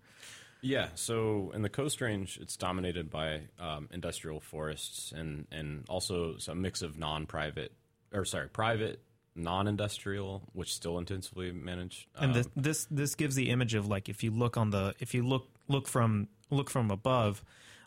Yeah, 0.61 0.89
so 0.95 1.51
in 1.53 1.61
the 1.61 1.69
Coast 1.69 2.01
Range, 2.01 2.37
it's 2.41 2.57
dominated 2.57 3.09
by 3.09 3.43
um, 3.59 3.87
industrial 3.91 4.39
forests 4.39 5.11
and 5.11 5.47
and 5.51 5.85
also 5.87 6.35
a 6.47 6.55
mix 6.55 6.81
of 6.81 6.97
non-private 6.97 7.71
or 8.13 8.25
sorry, 8.25 8.49
private, 8.49 9.01
non-industrial, 9.35 10.43
which 10.53 10.73
still 10.73 10.97
intensively 10.97 11.51
managed. 11.51 12.07
And 12.15 12.31
um, 12.31 12.33
this, 12.33 12.47
this 12.55 12.87
this 12.91 13.15
gives 13.15 13.35
the 13.35 13.49
image 13.49 13.73
of 13.73 13.87
like 13.87 14.09
if 14.09 14.23
you 14.23 14.31
look 14.31 14.57
on 14.57 14.71
the 14.71 14.95
if 14.99 15.13
you 15.13 15.23
look 15.25 15.47
look 15.67 15.87
from 15.87 16.27
look 16.49 16.69
from 16.69 16.91
above 16.91 17.43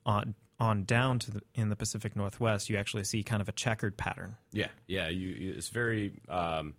on 0.06 0.34
on 0.62 0.84
down 0.84 1.18
to 1.18 1.30
the 1.32 1.42
in 1.54 1.68
the 1.70 1.76
Pacific 1.76 2.14
Northwest, 2.14 2.70
you 2.70 2.76
actually 2.78 3.02
see 3.04 3.24
kind 3.24 3.42
of 3.42 3.48
a 3.48 3.52
checkered 3.52 3.96
pattern. 3.96 4.36
Yeah, 4.52 4.68
yeah. 4.86 5.08
You, 5.08 5.54
it's 5.56 5.68
very. 5.68 6.12
Um, 6.28 6.74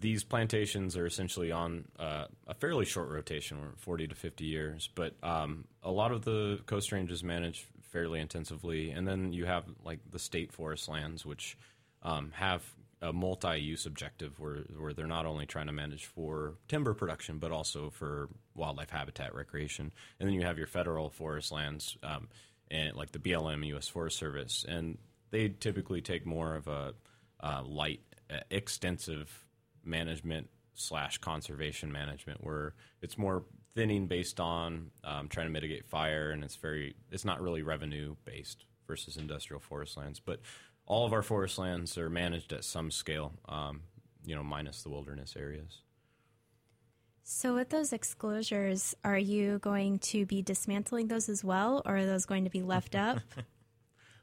these 0.00 0.24
plantations 0.24 0.96
are 0.96 1.06
essentially 1.06 1.52
on 1.52 1.84
uh, 1.98 2.26
a 2.46 2.54
fairly 2.54 2.86
short 2.86 3.10
rotation, 3.10 3.58
forty 3.76 4.08
to 4.08 4.14
fifty 4.14 4.46
years. 4.46 4.88
But 4.94 5.14
um, 5.22 5.66
a 5.82 5.90
lot 5.90 6.12
of 6.12 6.24
the 6.24 6.60
coast 6.64 6.92
ranges 6.92 7.22
manage 7.22 7.66
fairly 7.92 8.20
intensively, 8.20 8.90
and 8.90 9.06
then 9.06 9.32
you 9.32 9.44
have 9.44 9.64
like 9.84 10.00
the 10.10 10.18
state 10.18 10.50
forest 10.52 10.88
lands, 10.88 11.26
which 11.26 11.58
um, 12.02 12.32
have 12.36 12.62
a 13.02 13.12
multi-use 13.12 13.84
objective, 13.84 14.40
where 14.40 14.64
where 14.78 14.94
they're 14.94 15.06
not 15.06 15.26
only 15.26 15.44
trying 15.46 15.66
to 15.66 15.72
manage 15.72 16.06
for 16.06 16.54
timber 16.68 16.94
production, 16.94 17.38
but 17.38 17.52
also 17.52 17.90
for 17.90 18.28
wildlife 18.54 18.90
habitat 18.90 19.34
recreation. 19.34 19.92
And 20.18 20.26
then 20.26 20.34
you 20.34 20.46
have 20.46 20.56
your 20.58 20.66
federal 20.66 21.10
forest 21.10 21.52
lands, 21.52 21.98
um, 22.02 22.28
and 22.70 22.94
like 22.96 23.12
the 23.12 23.18
BLM, 23.18 23.66
U.S. 23.68 23.88
Forest 23.88 24.18
Service, 24.18 24.64
and 24.68 24.98
they 25.30 25.48
typically 25.48 26.00
take 26.00 26.26
more 26.26 26.54
of 26.54 26.68
a 26.68 26.94
uh, 27.40 27.62
light, 27.64 28.00
uh, 28.30 28.38
extensive 28.50 29.44
management 29.84 30.48
slash 30.74 31.18
conservation 31.18 31.92
management, 31.92 32.42
where 32.42 32.74
it's 33.00 33.16
more 33.16 33.44
thinning 33.74 34.06
based 34.06 34.40
on 34.40 34.90
um, 35.04 35.28
trying 35.28 35.46
to 35.46 35.52
mitigate 35.52 35.86
fire, 35.86 36.30
and 36.30 36.42
it's 36.42 36.56
very 36.56 36.94
it's 37.10 37.24
not 37.24 37.40
really 37.40 37.62
revenue 37.62 38.16
based 38.24 38.64
versus 38.86 39.16
industrial 39.16 39.60
forest 39.60 39.96
lands. 39.96 40.20
But 40.20 40.40
all 40.86 41.04
of 41.06 41.12
our 41.12 41.22
forest 41.22 41.58
lands 41.58 41.98
are 41.98 42.10
managed 42.10 42.52
at 42.52 42.64
some 42.64 42.90
scale, 42.90 43.32
um, 43.48 43.82
you 44.24 44.34
know, 44.34 44.42
minus 44.42 44.82
the 44.82 44.88
wilderness 44.88 45.34
areas. 45.36 45.82
So, 47.28 47.56
with 47.56 47.70
those 47.70 47.90
exclosures, 47.90 48.94
are 49.02 49.18
you 49.18 49.58
going 49.58 49.98
to 49.98 50.24
be 50.24 50.42
dismantling 50.42 51.08
those 51.08 51.28
as 51.28 51.42
well, 51.42 51.82
or 51.84 51.96
are 51.96 52.06
those 52.06 52.24
going 52.24 52.44
to 52.44 52.50
be 52.50 52.62
left 52.62 52.94
up? 52.94 53.18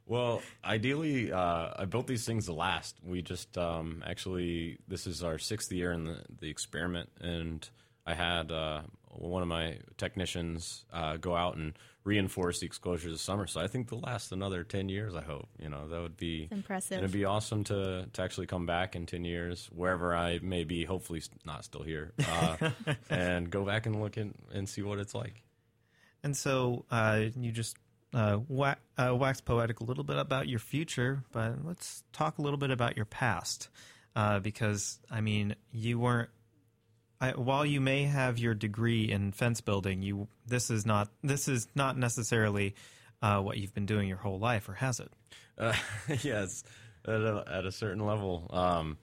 Well, 0.05 0.41
ideally, 0.65 1.31
uh, 1.31 1.69
I 1.77 1.85
built 1.85 2.07
these 2.07 2.25
things 2.25 2.47
to 2.47 2.53
last. 2.53 2.97
We 3.05 3.21
just 3.21 3.57
um, 3.57 4.03
actually, 4.05 4.79
this 4.85 5.07
is 5.07 5.23
our 5.23 5.37
sixth 5.37 5.71
year 5.71 5.93
in 5.93 6.03
the, 6.03 6.17
the 6.41 6.49
experiment, 6.49 7.09
and 7.21 7.67
I 8.05 8.13
had 8.13 8.51
uh, 8.51 8.81
one 9.09 9.41
of 9.41 9.47
my 9.47 9.77
technicians 9.97 10.85
uh, 10.91 11.17
go 11.17 11.35
out 11.35 11.55
and 11.55 11.73
reinforce 12.03 12.59
the 12.59 12.67
exclosures 12.67 13.11
this 13.11 13.21
summer. 13.21 13.47
So 13.47 13.61
I 13.61 13.67
think 13.67 13.89
they'll 13.89 13.99
last 13.99 14.31
another 14.31 14.63
10 14.63 14.89
years, 14.89 15.15
I 15.15 15.21
hope. 15.21 15.47
You 15.57 15.69
know, 15.69 15.87
that 15.87 16.01
would 16.01 16.17
be 16.17 16.49
impressive. 16.51 16.97
It'd 16.97 17.11
be 17.11 17.25
awesome 17.25 17.63
to, 17.65 18.07
to 18.11 18.21
actually 18.21 18.47
come 18.47 18.65
back 18.65 18.95
in 18.95 19.05
10 19.05 19.23
years, 19.23 19.69
wherever 19.73 20.15
I 20.15 20.39
may 20.41 20.63
be, 20.63 20.83
hopefully 20.83 21.21
not 21.45 21.63
still 21.63 21.83
here, 21.83 22.11
uh, 22.27 22.71
and 23.09 23.49
go 23.49 23.63
back 23.63 23.85
and 23.85 24.01
look 24.01 24.17
in, 24.17 24.33
and 24.53 24.67
see 24.67 24.81
what 24.81 24.99
it's 24.99 25.15
like. 25.15 25.41
And 26.23 26.35
so 26.35 26.85
uh, 26.91 27.23
you 27.37 27.51
just 27.51 27.77
uh, 28.13 28.39
uh, 28.97 29.15
wax 29.15 29.41
poetic 29.41 29.79
a 29.79 29.83
little 29.83 30.03
bit 30.03 30.17
about 30.17 30.47
your 30.47 30.59
future, 30.59 31.23
but 31.31 31.65
let's 31.65 32.03
talk 32.13 32.37
a 32.37 32.41
little 32.41 32.59
bit 32.59 32.71
about 32.71 32.95
your 32.95 33.05
past. 33.05 33.69
Uh, 34.15 34.39
because, 34.39 34.99
I 35.09 35.21
mean, 35.21 35.55
you 35.71 35.97
weren't. 35.99 36.29
I, 37.21 37.31
while 37.31 37.65
you 37.65 37.79
may 37.79 38.03
have 38.03 38.37
your 38.37 38.53
degree 38.53 39.09
in 39.09 39.31
fence 39.31 39.61
building, 39.61 40.01
you 40.01 40.27
this 40.45 40.69
is 40.69 40.85
not 40.85 41.09
this 41.23 41.47
is 41.47 41.67
not 41.75 41.97
necessarily 41.97 42.75
uh, 43.21 43.39
what 43.39 43.57
you've 43.57 43.73
been 43.73 43.85
doing 43.85 44.07
your 44.07 44.17
whole 44.17 44.39
life, 44.39 44.67
or 44.67 44.73
has 44.73 44.99
it? 44.99 45.11
Uh, 45.57 45.73
yes, 46.21 46.63
at 47.07 47.21
a, 47.21 47.43
at 47.49 47.65
a 47.65 47.71
certain 47.71 48.05
level. 48.05 48.49
Um, 48.51 48.97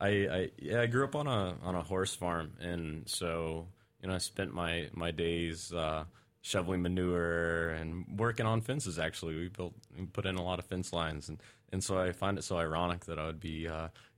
I, 0.00 0.08
I 0.08 0.50
yeah, 0.58 0.80
I 0.80 0.86
grew 0.86 1.04
up 1.04 1.14
on 1.14 1.26
a 1.28 1.54
on 1.62 1.74
a 1.74 1.82
horse 1.82 2.14
farm, 2.14 2.54
and 2.60 3.08
so 3.08 3.68
you 4.00 4.08
know 4.08 4.14
I 4.14 4.18
spent 4.18 4.52
my 4.52 4.88
my 4.92 5.12
days 5.12 5.72
uh, 5.72 6.04
shoveling 6.40 6.82
manure 6.82 7.70
and 7.70 8.04
working 8.18 8.46
on 8.46 8.60
fences. 8.60 8.98
Actually, 8.98 9.36
we 9.36 9.48
built 9.48 9.74
we 9.96 10.06
put 10.06 10.26
in 10.26 10.36
a 10.36 10.42
lot 10.42 10.58
of 10.58 10.64
fence 10.64 10.92
lines, 10.92 11.28
and 11.28 11.40
and 11.72 11.84
so 11.84 11.98
I 11.98 12.10
find 12.12 12.38
it 12.38 12.42
so 12.42 12.56
ironic 12.56 13.04
that 13.06 13.18
I 13.18 13.26
would 13.26 13.40
be. 13.40 13.68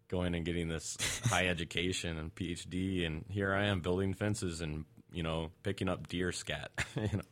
Uh, 0.08 0.16
going 0.16 0.34
and 0.34 0.44
getting 0.44 0.68
this 0.68 0.96
high 1.24 1.46
education 1.48 2.18
and 2.18 2.34
PhD, 2.34 3.06
and 3.06 3.24
here 3.28 3.54
I 3.54 3.66
am 3.66 3.80
building 3.80 4.14
fences 4.14 4.60
and 4.60 4.84
you 5.12 5.22
know 5.22 5.50
picking 5.62 5.88
up 5.88 6.08
deer 6.08 6.32
scat. 6.32 6.70
you 6.96 7.08
know, 7.12 7.22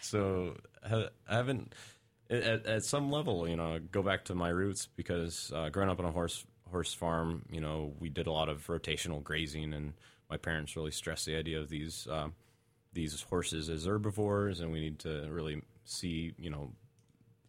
so 0.00 0.56
I 0.84 1.08
haven't 1.28 1.74
at, 2.30 2.66
at 2.66 2.84
some 2.84 3.10
level, 3.10 3.48
you 3.48 3.56
know, 3.56 3.78
go 3.78 4.02
back 4.02 4.24
to 4.26 4.34
my 4.34 4.48
roots 4.48 4.88
because 4.96 5.52
uh, 5.54 5.68
growing 5.68 5.90
up 5.90 5.98
on 5.98 6.04
a 6.04 6.12
horse 6.12 6.44
horse 6.70 6.92
farm, 6.92 7.44
you 7.50 7.60
know, 7.60 7.92
we 8.00 8.08
did 8.08 8.26
a 8.26 8.32
lot 8.32 8.48
of 8.48 8.66
rotational 8.66 9.22
grazing, 9.22 9.72
and 9.72 9.92
my 10.28 10.36
parents 10.36 10.76
really 10.76 10.90
stressed 10.90 11.26
the 11.26 11.36
idea 11.36 11.60
of 11.60 11.68
these 11.68 12.06
um, 12.10 12.34
these 12.92 13.20
horses 13.22 13.68
as 13.68 13.86
herbivores, 13.86 14.60
and 14.60 14.72
we 14.72 14.80
need 14.80 14.98
to 15.00 15.28
really 15.30 15.62
see, 15.84 16.32
you 16.38 16.50
know, 16.50 16.72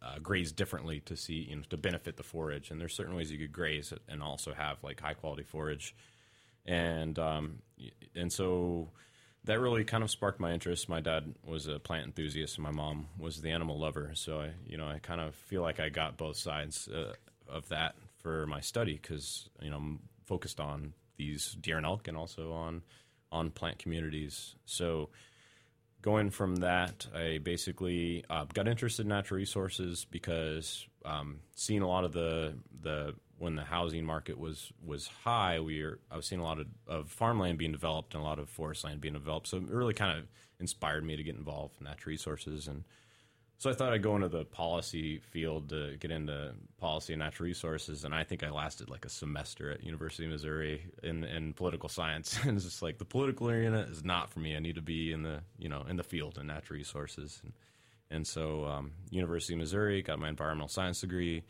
uh, 0.02 0.20
graze 0.20 0.52
differently 0.52 1.00
to 1.02 1.16
see, 1.16 1.48
you 1.50 1.56
know, 1.56 1.64
to 1.70 1.78
benefit 1.78 2.18
the 2.18 2.24
forage. 2.24 2.72
And 2.72 2.80
there's 2.80 2.94
certain 2.94 3.16
ways 3.16 3.32
you 3.32 3.38
could 3.38 3.54
graze 3.54 3.94
and 4.08 4.22
also 4.22 4.54
have 4.54 4.84
like 4.84 5.00
high 5.00 5.14
quality 5.14 5.44
forage, 5.44 5.96
and 6.66 7.18
um, 7.18 7.60
and 8.16 8.32
so 8.32 8.90
that 9.46 9.60
really 9.60 9.84
kind 9.84 10.04
of 10.04 10.12
sparked 10.12 10.40
my 10.40 10.52
interest. 10.52 10.90
My 10.90 11.00
dad 11.00 11.34
was 11.46 11.68
a 11.68 11.80
plant 11.80 12.06
enthusiast, 12.06 12.58
and 12.58 12.64
my 12.64 12.72
mom 12.72 13.08
was 13.18 13.42
the 13.42 13.52
animal 13.52 13.80
lover. 13.80 14.12
So 14.14 14.42
I, 14.42 14.52
you 14.66 14.78
know, 14.78 14.88
I 14.88 15.00
kind 15.00 15.22
of 15.22 15.36
feel 15.36 15.62
like 15.62 15.80
I 15.80 15.90
got 15.90 16.18
both 16.18 16.38
sides 16.38 16.88
uh, 16.88 17.14
of 17.48 17.70
that 17.70 17.96
for 18.22 18.46
my 18.48 18.60
study 18.60 19.00
because 19.02 19.50
you 19.62 19.70
know 19.70 19.78
I'm 19.78 20.00
focused 20.26 20.60
on 20.60 20.94
these 21.18 21.56
deer 21.60 21.78
and 21.78 21.86
elk, 21.86 22.08
and 22.08 22.18
also 22.18 22.52
on 22.52 22.84
on 23.32 23.52
plant 23.52 23.80
communities. 23.80 24.56
So 24.66 25.10
going 26.02 26.30
from 26.30 26.58
that, 26.58 27.08
I 27.14 27.40
basically 27.40 28.24
uh, 28.30 28.46
got 28.54 28.68
interested 28.68 29.04
in 29.04 29.10
natural 29.10 29.38
resources 29.38 30.06
because 30.10 30.88
um, 31.06 31.40
seeing 31.56 31.82
a 31.82 31.88
lot 31.88 32.04
of 32.04 32.14
the 32.14 32.56
the 32.82 33.16
when 33.40 33.56
the 33.56 33.64
housing 33.64 34.06
market 34.06 34.38
was 34.38 34.72
was 34.86 35.08
high, 35.08 35.60
we 35.60 35.84
were 35.84 36.00
I 36.12 36.16
was 36.16 36.26
seeing 36.26 36.42
a 36.42 36.44
lot 36.44 36.60
of, 36.60 36.68
of 36.88 37.12
farmland 37.12 37.58
being 37.58 37.72
developed 37.72 38.14
and 38.14 38.22
a 38.22 38.26
lot 38.26 38.40
of 38.40 38.50
forest 38.50 38.84
land 38.84 39.02
being 39.02 39.14
developed. 39.14 39.48
So 39.48 39.58
it 39.58 39.70
really 39.70 39.94
kind 39.94 40.18
of 40.18 40.26
inspired 40.60 41.04
me 41.04 41.16
to 41.16 41.24
get 41.24 41.36
involved 41.36 41.76
in 41.80 41.86
natural 41.86 42.12
resources 42.12 42.68
and 42.68 42.84
so 43.60 43.72
I 43.72 43.74
thought 43.74 43.92
I'd 43.92 44.04
go 44.04 44.16
into 44.16 44.30
the 44.30 44.46
policy 44.46 45.18
field 45.18 45.70
to 45.70 45.98
get 45.98 46.12
into 46.12 46.54
policy 46.80 47.14
and 47.14 47.20
natural 47.20 47.48
resources, 47.48 48.04
and 48.06 48.14
I 48.14 48.24
think 48.24 48.44
I 48.44 48.52
lasted 48.52 48.88
like 48.88 49.04
a 49.04 49.10
semester 49.10 49.72
at 49.72 49.84
University 49.84 50.26
of 50.26 50.32
Missouri 50.32 50.86
in 51.02 51.24
in 51.24 51.54
political 51.54 51.90
science. 51.90 52.40
and 52.44 52.56
it's 52.56 52.66
just 52.66 52.84
like 52.84 53.00
the 53.00 53.06
political 53.06 53.50
arena 53.50 53.80
is 53.90 54.04
not 54.04 54.30
for 54.30 54.40
me. 54.40 54.56
I 54.56 54.60
need 54.60 54.76
to 54.76 54.84
be 54.84 55.12
in 55.12 55.24
the 55.24 55.42
you 55.58 55.70
know 55.70 55.84
in 55.90 55.96
the 55.96 56.04
field 56.04 56.38
in 56.38 56.46
natural 56.48 56.78
resources, 56.78 57.42
and 57.44 57.54
and 58.12 58.28
so 58.28 58.66
um, 58.66 58.92
University 59.10 59.54
of 59.54 59.60
Missouri 59.60 60.04
got 60.04 60.20
my 60.20 60.30
environmental 60.30 60.68
science 60.68 61.02
degree, 61.02 61.44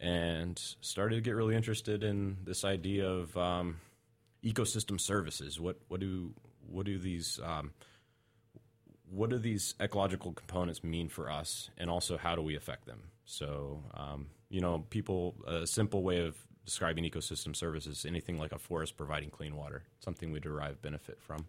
and 0.00 0.60
started 0.80 1.14
to 1.14 1.20
get 1.20 1.36
really 1.36 1.54
interested 1.54 2.02
in 2.02 2.38
this 2.42 2.64
idea 2.64 3.08
of 3.08 3.36
um, 3.36 3.76
ecosystem 4.44 5.00
services. 5.00 5.60
What 5.60 5.76
what 5.86 6.00
do 6.00 6.34
what 6.68 6.86
do 6.86 6.98
these 6.98 7.38
um, 7.44 7.70
what 9.10 9.30
do 9.30 9.38
these 9.38 9.74
ecological 9.80 10.32
components 10.32 10.82
mean 10.82 11.08
for 11.08 11.30
us, 11.30 11.70
and 11.78 11.88
also 11.90 12.16
how 12.16 12.34
do 12.34 12.42
we 12.42 12.56
affect 12.56 12.86
them? 12.86 13.02
So, 13.24 13.82
um, 13.94 14.26
you 14.48 14.60
know, 14.60 14.84
people, 14.90 15.36
a 15.46 15.66
simple 15.66 16.02
way 16.02 16.20
of 16.20 16.36
describing 16.64 17.04
ecosystem 17.04 17.54
services, 17.54 18.04
anything 18.06 18.38
like 18.38 18.52
a 18.52 18.58
forest 18.58 18.96
providing 18.96 19.30
clean 19.30 19.56
water, 19.56 19.84
something 20.00 20.32
we 20.32 20.40
derive 20.40 20.82
benefit 20.82 21.20
from. 21.20 21.46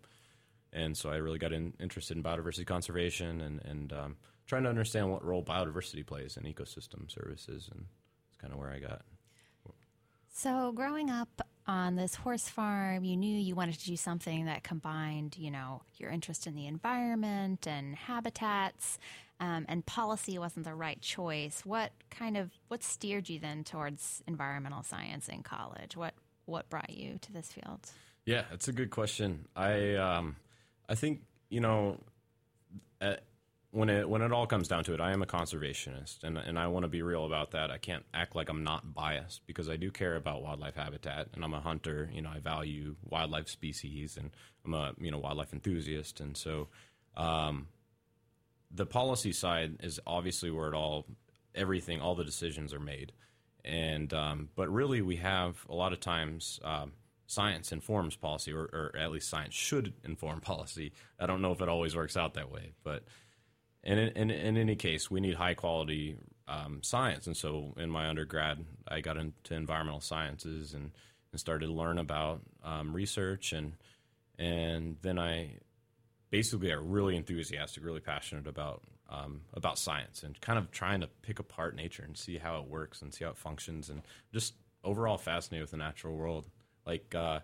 And 0.71 0.95
so 0.95 1.09
I 1.09 1.15
really 1.17 1.39
got 1.39 1.53
in, 1.53 1.73
interested 1.79 2.17
in 2.17 2.23
biodiversity 2.23 2.65
conservation 2.65 3.41
and, 3.41 3.61
and 3.65 3.93
um, 3.93 4.15
trying 4.45 4.63
to 4.63 4.69
understand 4.69 5.11
what 5.11 5.23
role 5.25 5.43
biodiversity 5.43 6.05
plays 6.05 6.37
in 6.37 6.43
ecosystem 6.43 7.11
services. 7.11 7.69
And 7.71 7.85
it's 8.27 8.37
kind 8.37 8.53
of 8.53 8.59
where 8.59 8.69
I 8.69 8.79
got. 8.79 9.01
So, 10.31 10.71
growing 10.71 11.09
up 11.09 11.41
on 11.67 11.95
this 11.95 12.15
horse 12.15 12.47
farm, 12.47 13.03
you 13.03 13.17
knew 13.17 13.37
you 13.37 13.53
wanted 13.53 13.77
to 13.79 13.85
do 13.85 13.97
something 13.97 14.45
that 14.45 14.63
combined, 14.63 15.35
you 15.37 15.51
know, 15.51 15.81
your 15.97 16.09
interest 16.09 16.47
in 16.47 16.55
the 16.55 16.65
environment 16.65 17.67
and 17.67 17.95
habitats, 17.95 18.97
um, 19.39 19.65
and 19.67 19.85
policy 19.85 20.39
wasn't 20.39 20.65
the 20.65 20.73
right 20.73 20.99
choice. 21.01 21.61
What 21.65 21.91
kind 22.09 22.37
of 22.37 22.51
what 22.69 22.83
steered 22.83 23.29
you 23.29 23.39
then 23.39 23.63
towards 23.63 24.23
environmental 24.27 24.83
science 24.83 25.27
in 25.27 25.43
college? 25.43 25.95
What 25.95 26.13
what 26.45 26.69
brought 26.69 26.89
you 26.89 27.19
to 27.21 27.33
this 27.33 27.51
field? 27.51 27.91
Yeah, 28.25 28.43
that's 28.49 28.67
a 28.67 28.73
good 28.73 28.89
question. 28.89 29.47
I 29.55 29.95
um, 29.95 30.37
I 30.87 30.95
think 30.95 31.21
you 31.49 31.59
know. 31.59 31.97
At, 32.99 33.21
when 33.77 33.89
it 33.89 34.09
when 34.09 34.23
it 34.23 34.31
all 34.31 34.47
comes 34.47 34.67
down 34.67 34.83
to 34.83 34.95
it, 34.95 34.99
I 34.99 35.11
am 35.11 35.21
a 35.21 35.27
conservationist, 35.27 36.23
and 36.23 36.35
and 36.35 36.57
I 36.57 36.65
want 36.65 36.85
to 36.85 36.87
be 36.87 37.03
real 37.03 37.25
about 37.25 37.51
that. 37.51 37.69
I 37.69 37.77
can't 37.77 38.03
act 38.11 38.35
like 38.35 38.49
I'm 38.49 38.63
not 38.63 38.95
biased 38.95 39.45
because 39.45 39.69
I 39.69 39.75
do 39.75 39.91
care 39.91 40.15
about 40.15 40.41
wildlife 40.41 40.75
habitat, 40.75 41.27
and 41.35 41.43
I'm 41.43 41.53
a 41.53 41.59
hunter. 41.59 42.09
You 42.11 42.23
know, 42.23 42.31
I 42.33 42.39
value 42.39 42.95
wildlife 43.03 43.47
species, 43.47 44.17
and 44.17 44.31
I'm 44.65 44.73
a 44.73 44.93
you 44.99 45.11
know 45.11 45.19
wildlife 45.19 45.53
enthusiast, 45.53 46.19
and 46.21 46.35
so 46.35 46.69
um, 47.15 47.67
the 48.71 48.87
policy 48.87 49.31
side 49.31 49.75
is 49.83 49.99
obviously 50.07 50.49
where 50.49 50.69
it 50.69 50.73
all 50.73 51.05
everything 51.53 52.01
all 52.01 52.15
the 52.15 52.25
decisions 52.25 52.73
are 52.73 52.79
made, 52.79 53.11
and 53.63 54.11
um, 54.11 54.49
but 54.55 54.73
really 54.73 55.03
we 55.03 55.17
have 55.17 55.63
a 55.69 55.75
lot 55.75 55.93
of 55.93 55.99
times. 55.99 56.59
Um, 56.63 56.93
science 57.29 57.73
informs 57.73 58.15
policy, 58.15 58.53
or, 58.53 58.69
or 58.71 58.95
at 58.97 59.11
least 59.11 59.29
science 59.29 59.53
should 59.53 59.93
inform 60.05 60.39
policy. 60.53 60.93
I 61.19 61.27
don't 61.27 61.41
know 61.41 61.51
if 61.51 61.61
it 61.61 61.67
always 61.67 61.93
works 61.93 62.15
out 62.15 62.35
that 62.35 62.49
way, 62.49 62.71
but 62.85 63.03
and 63.83 63.99
in, 63.99 64.09
in, 64.09 64.31
in, 64.31 64.57
any 64.57 64.75
case, 64.75 65.09
we 65.09 65.19
need 65.19 65.35
high 65.35 65.53
quality 65.53 66.17
um, 66.47 66.81
science. 66.83 67.27
And 67.27 67.37
so, 67.37 67.73
in 67.77 67.89
my 67.89 68.07
undergrad, 68.07 68.65
I 68.87 69.01
got 69.01 69.17
into 69.17 69.53
environmental 69.53 70.01
sciences 70.01 70.73
and, 70.73 70.91
and 71.31 71.39
started 71.39 71.67
to 71.67 71.73
learn 71.73 71.97
about 71.97 72.41
um, 72.63 72.93
research. 72.93 73.53
And 73.53 73.73
and 74.37 74.97
then 75.01 75.17
I 75.17 75.57
basically 76.29 76.69
got 76.69 76.87
really 76.89 77.15
enthusiastic, 77.15 77.83
really 77.83 77.99
passionate 77.99 78.47
about 78.47 78.83
um, 79.09 79.41
about 79.53 79.79
science 79.79 80.23
and 80.23 80.39
kind 80.41 80.59
of 80.59 80.69
trying 80.71 80.99
to 81.01 81.07
pick 81.21 81.39
apart 81.39 81.75
nature 81.75 82.03
and 82.03 82.17
see 82.17 82.37
how 82.37 82.59
it 82.59 82.67
works 82.67 83.01
and 83.01 83.13
see 83.13 83.23
how 83.23 83.31
it 83.31 83.37
functions, 83.37 83.89
and 83.89 84.01
just 84.33 84.53
overall 84.83 85.17
fascinated 85.17 85.63
with 85.63 85.71
the 85.71 85.77
natural 85.77 86.15
world. 86.15 86.45
Like 86.85 87.13
uh, 87.15 87.39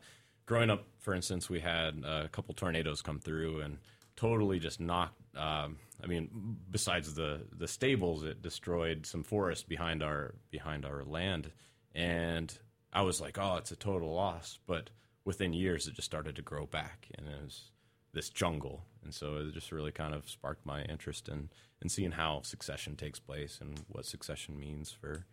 growing 0.45 0.69
up, 0.69 0.85
for 0.99 1.13
instance, 1.13 1.49
we 1.49 1.59
had 1.59 2.03
a 2.03 2.29
couple 2.29 2.53
tornadoes 2.53 3.01
come 3.01 3.19
through 3.19 3.61
and 3.61 3.77
totally 4.15 4.59
just 4.59 4.79
knocked 4.79 5.19
um, 5.35 5.77
I 6.03 6.07
mean, 6.07 6.57
besides 6.69 7.13
the 7.15 7.41
the 7.57 7.67
stables, 7.67 8.23
it 8.23 8.41
destroyed 8.41 9.05
some 9.05 9.23
forest 9.23 9.67
behind 9.67 10.03
our 10.03 10.35
behind 10.51 10.85
our 10.85 11.03
land, 11.03 11.51
and 11.93 12.55
I 12.91 13.01
was 13.01 13.19
like, 13.19 13.37
oh, 13.37 13.55
it's 13.57 13.71
a 13.71 13.75
total 13.75 14.13
loss. 14.13 14.59
But 14.67 14.89
within 15.25 15.53
years, 15.53 15.87
it 15.87 15.95
just 15.95 16.05
started 16.05 16.35
to 16.35 16.41
grow 16.41 16.65
back, 16.65 17.07
and 17.17 17.27
it 17.27 17.41
was 17.43 17.71
this 18.13 18.29
jungle, 18.29 18.85
and 19.03 19.13
so 19.13 19.37
it 19.37 19.53
just 19.53 19.71
really 19.71 19.91
kind 19.91 20.13
of 20.13 20.29
sparked 20.29 20.65
my 20.65 20.83
interest 20.83 21.27
in 21.29 21.49
in 21.81 21.89
seeing 21.89 22.11
how 22.11 22.41
succession 22.41 22.95
takes 22.95 23.19
place 23.19 23.59
and 23.59 23.81
what 23.87 24.05
succession 24.05 24.59
means 24.59 24.91
for 24.91 25.25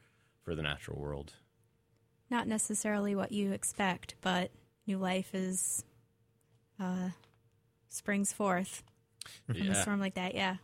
for 0.42 0.54
the 0.54 0.62
natural 0.62 0.98
world. 0.98 1.34
Not 2.30 2.46
necessarily 2.46 3.14
what 3.14 3.32
you 3.32 3.52
expect, 3.52 4.14
but 4.20 4.50
new 4.86 4.98
life 4.98 5.34
is 5.34 5.84
uh, 6.78 7.10
springs 7.88 8.32
forth 8.32 8.82
from 9.46 9.56
yeah. 9.56 9.72
a 9.72 9.74
storm 9.74 10.00
like 10.00 10.14
that. 10.14 10.34
Yeah. 10.34 10.56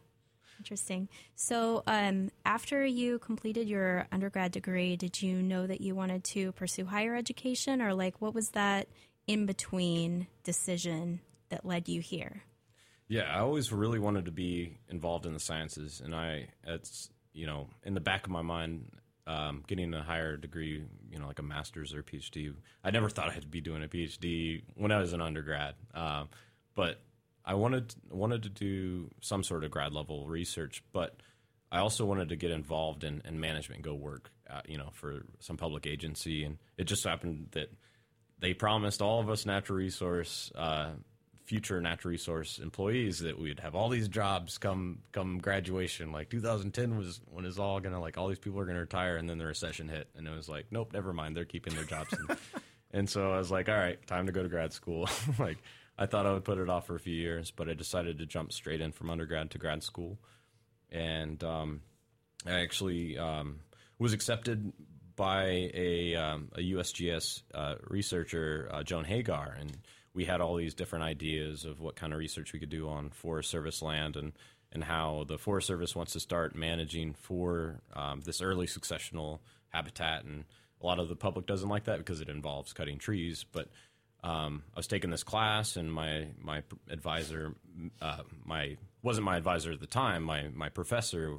Interesting. 0.58 1.08
So, 1.34 1.82
um, 1.86 2.30
after 2.44 2.84
you 2.84 3.18
completed 3.18 3.68
your 3.68 4.06
undergrad 4.10 4.52
degree, 4.52 4.96
did 4.96 5.20
you 5.20 5.42
know 5.42 5.66
that 5.66 5.80
you 5.80 5.94
wanted 5.94 6.24
to 6.24 6.52
pursue 6.52 6.86
higher 6.86 7.14
education, 7.14 7.82
or 7.82 7.92
like 7.92 8.20
what 8.22 8.34
was 8.34 8.50
that 8.50 8.88
in 9.26 9.44
between 9.46 10.26
decision 10.44 11.20
that 11.50 11.66
led 11.66 11.88
you 11.88 12.00
here? 12.00 12.42
Yeah, 13.08 13.24
I 13.24 13.40
always 13.40 13.70
really 13.70 13.98
wanted 13.98 14.24
to 14.24 14.32
be 14.32 14.78
involved 14.88 15.26
in 15.26 15.34
the 15.34 15.40
sciences, 15.40 16.00
and 16.02 16.14
I, 16.14 16.48
it's 16.66 17.10
you 17.32 17.46
know, 17.46 17.68
in 17.84 17.94
the 17.94 18.00
back 18.00 18.24
of 18.24 18.32
my 18.32 18.42
mind, 18.42 18.90
um, 19.26 19.62
getting 19.66 19.92
a 19.92 20.02
higher 20.02 20.36
degree, 20.36 20.84
you 21.10 21.18
know, 21.18 21.26
like 21.26 21.38
a 21.38 21.42
master's 21.42 21.92
or 21.92 22.00
a 22.00 22.02
PhD. 22.02 22.54
I 22.82 22.90
never 22.90 23.10
thought 23.10 23.30
I'd 23.30 23.50
be 23.50 23.60
doing 23.60 23.84
a 23.84 23.88
PhD 23.88 24.62
when 24.74 24.90
I 24.90 24.98
was 24.98 25.12
an 25.12 25.20
undergrad, 25.20 25.74
um, 25.94 26.28
but 26.74 27.00
I 27.46 27.54
wanted 27.54 27.94
wanted 28.10 28.42
to 28.42 28.48
do 28.48 29.10
some 29.20 29.44
sort 29.44 29.62
of 29.64 29.70
grad 29.70 29.92
level 29.92 30.26
research, 30.26 30.82
but 30.92 31.16
I 31.70 31.78
also 31.78 32.04
wanted 32.04 32.28
to 32.30 32.36
get 32.36 32.50
involved 32.50 33.04
in, 33.04 33.22
in 33.24 33.40
management, 33.40 33.82
go 33.82 33.94
work, 33.94 34.30
uh, 34.50 34.62
you 34.66 34.78
know, 34.78 34.90
for 34.92 35.24
some 35.40 35.56
public 35.56 35.86
agency, 35.86 36.44
and 36.44 36.58
it 36.76 36.84
just 36.84 37.04
happened 37.04 37.48
that 37.52 37.72
they 38.38 38.52
promised 38.54 39.00
all 39.00 39.20
of 39.20 39.30
us 39.30 39.46
natural 39.46 39.78
resource, 39.78 40.50
uh, 40.54 40.90
future 41.44 41.80
natural 41.80 42.10
resource 42.10 42.58
employees 42.58 43.20
that 43.20 43.38
we'd 43.38 43.60
have 43.60 43.76
all 43.76 43.88
these 43.88 44.08
jobs 44.08 44.58
come 44.58 44.98
come 45.12 45.38
graduation. 45.38 46.10
Like 46.10 46.28
2010 46.30 46.96
was 46.96 47.20
when 47.30 47.44
it's 47.44 47.58
all 47.58 47.78
gonna 47.78 48.00
like 48.00 48.18
all 48.18 48.26
these 48.26 48.40
people 48.40 48.58
are 48.58 48.66
gonna 48.66 48.80
retire, 48.80 49.16
and 49.16 49.30
then 49.30 49.38
the 49.38 49.46
recession 49.46 49.88
hit, 49.88 50.08
and 50.16 50.26
it 50.26 50.34
was 50.34 50.48
like, 50.48 50.66
nope, 50.72 50.92
never 50.92 51.12
mind, 51.12 51.36
they're 51.36 51.44
keeping 51.44 51.74
their 51.74 51.84
jobs. 51.84 52.12
and, 52.12 52.38
and 52.92 53.10
so 53.10 53.32
I 53.32 53.38
was 53.38 53.52
like, 53.52 53.68
all 53.68 53.76
right, 53.76 54.04
time 54.06 54.26
to 54.26 54.32
go 54.32 54.42
to 54.42 54.48
grad 54.48 54.72
school. 54.72 55.08
like 55.38 55.58
I 55.98 56.06
thought 56.06 56.26
I 56.26 56.32
would 56.32 56.44
put 56.44 56.58
it 56.58 56.68
off 56.68 56.86
for 56.86 56.94
a 56.94 57.00
few 57.00 57.14
years, 57.14 57.50
but 57.50 57.68
I 57.68 57.74
decided 57.74 58.18
to 58.18 58.26
jump 58.26 58.52
straight 58.52 58.80
in 58.80 58.92
from 58.92 59.10
undergrad 59.10 59.50
to 59.52 59.58
grad 59.58 59.82
school, 59.82 60.18
and 60.90 61.42
um, 61.42 61.80
I 62.46 62.60
actually 62.60 63.18
um, 63.18 63.60
was 63.98 64.12
accepted 64.12 64.72
by 65.16 65.70
a, 65.72 66.14
um, 66.14 66.50
a 66.54 66.60
USGS 66.60 67.42
uh, 67.54 67.76
researcher, 67.88 68.68
uh, 68.70 68.82
Joan 68.82 69.04
Hagar, 69.04 69.56
and 69.58 69.78
we 70.12 70.26
had 70.26 70.40
all 70.40 70.56
these 70.56 70.74
different 70.74 71.04
ideas 71.04 71.64
of 71.64 71.80
what 71.80 71.96
kind 71.96 72.12
of 72.12 72.18
research 72.18 72.52
we 72.52 72.58
could 72.58 72.70
do 72.70 72.88
on 72.88 73.10
Forest 73.10 73.50
Service 73.50 73.82
land 73.82 74.16
and 74.16 74.32
and 74.72 74.82
how 74.82 75.24
the 75.28 75.38
Forest 75.38 75.68
Service 75.68 75.94
wants 75.94 76.12
to 76.12 76.20
start 76.20 76.54
managing 76.54 77.14
for 77.14 77.80
um, 77.94 78.20
this 78.22 78.42
early 78.42 78.66
successional 78.66 79.38
habitat, 79.68 80.24
and 80.24 80.44
a 80.82 80.86
lot 80.86 80.98
of 80.98 81.08
the 81.08 81.16
public 81.16 81.46
doesn't 81.46 81.68
like 81.68 81.84
that 81.84 81.98
because 81.98 82.20
it 82.20 82.28
involves 82.28 82.72
cutting 82.72 82.98
trees, 82.98 83.44
but 83.52 83.68
um, 84.26 84.64
I 84.74 84.80
was 84.80 84.88
taking 84.88 85.10
this 85.10 85.22
class, 85.22 85.76
and 85.76 85.92
my 85.92 86.26
my 86.42 86.62
advisor, 86.90 87.54
uh, 88.02 88.22
my 88.44 88.76
wasn't 89.02 89.24
my 89.24 89.36
advisor 89.36 89.70
at 89.70 89.78
the 89.78 89.86
time. 89.86 90.24
My 90.24 90.48
my 90.52 90.68
professor 90.68 91.36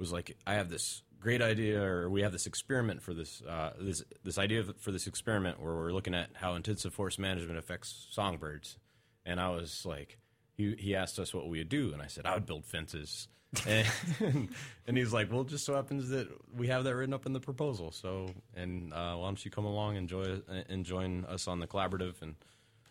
was 0.00 0.12
like, 0.12 0.36
I 0.44 0.54
have 0.54 0.68
this 0.68 1.02
great 1.20 1.40
idea, 1.40 1.80
or 1.80 2.10
we 2.10 2.22
have 2.22 2.32
this 2.32 2.46
experiment 2.46 3.00
for 3.00 3.14
this 3.14 3.42
uh, 3.48 3.74
this 3.80 4.02
this 4.24 4.38
idea 4.38 4.64
for 4.80 4.90
this 4.90 5.06
experiment 5.06 5.62
where 5.62 5.72
we're 5.76 5.92
looking 5.92 6.16
at 6.16 6.30
how 6.34 6.56
intensive 6.56 6.92
forest 6.92 7.20
management 7.20 7.60
affects 7.60 8.08
songbirds. 8.10 8.76
And 9.24 9.38
I 9.38 9.50
was 9.50 9.86
like, 9.86 10.18
he 10.56 10.74
he 10.76 10.96
asked 10.96 11.20
us 11.20 11.32
what 11.32 11.48
we 11.48 11.58
would 11.58 11.68
do, 11.68 11.92
and 11.92 12.02
I 12.02 12.08
said 12.08 12.26
I 12.26 12.34
would 12.34 12.46
build 12.46 12.64
fences. 12.66 13.28
and, 13.66 14.48
and 14.86 14.96
he's 14.96 15.12
like, 15.12 15.30
well, 15.30 15.42
it 15.42 15.48
just 15.48 15.64
so 15.64 15.74
happens 15.74 16.08
that 16.10 16.28
we 16.54 16.68
have 16.68 16.84
that 16.84 16.94
written 16.94 17.14
up 17.14 17.26
in 17.26 17.32
the 17.32 17.40
proposal. 17.40 17.90
So, 17.90 18.28
and 18.54 18.92
uh, 18.92 19.14
why 19.14 19.26
don't 19.26 19.44
you 19.44 19.50
come 19.50 19.64
along 19.64 19.96
and 19.96 20.08
join 20.08 20.42
and 20.68 20.84
join 20.84 21.24
us 21.26 21.48
on 21.48 21.60
the 21.60 21.66
collaborative? 21.66 22.20
And 22.22 22.34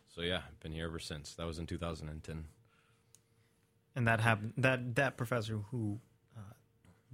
so, 0.08 0.22
yeah, 0.22 0.42
I've 0.48 0.60
been 0.62 0.72
here 0.72 0.86
ever 0.86 1.00
since. 1.00 1.36
That 1.36 1.46
was 1.46 1.60
in 1.60 1.68
2010. 1.68 2.46
And 3.96 4.08
that 4.08 4.20
happened. 4.20 4.54
That 4.58 4.96
that 4.96 5.18
professor 5.18 5.60
who 5.72 6.00
uh, 6.36 6.42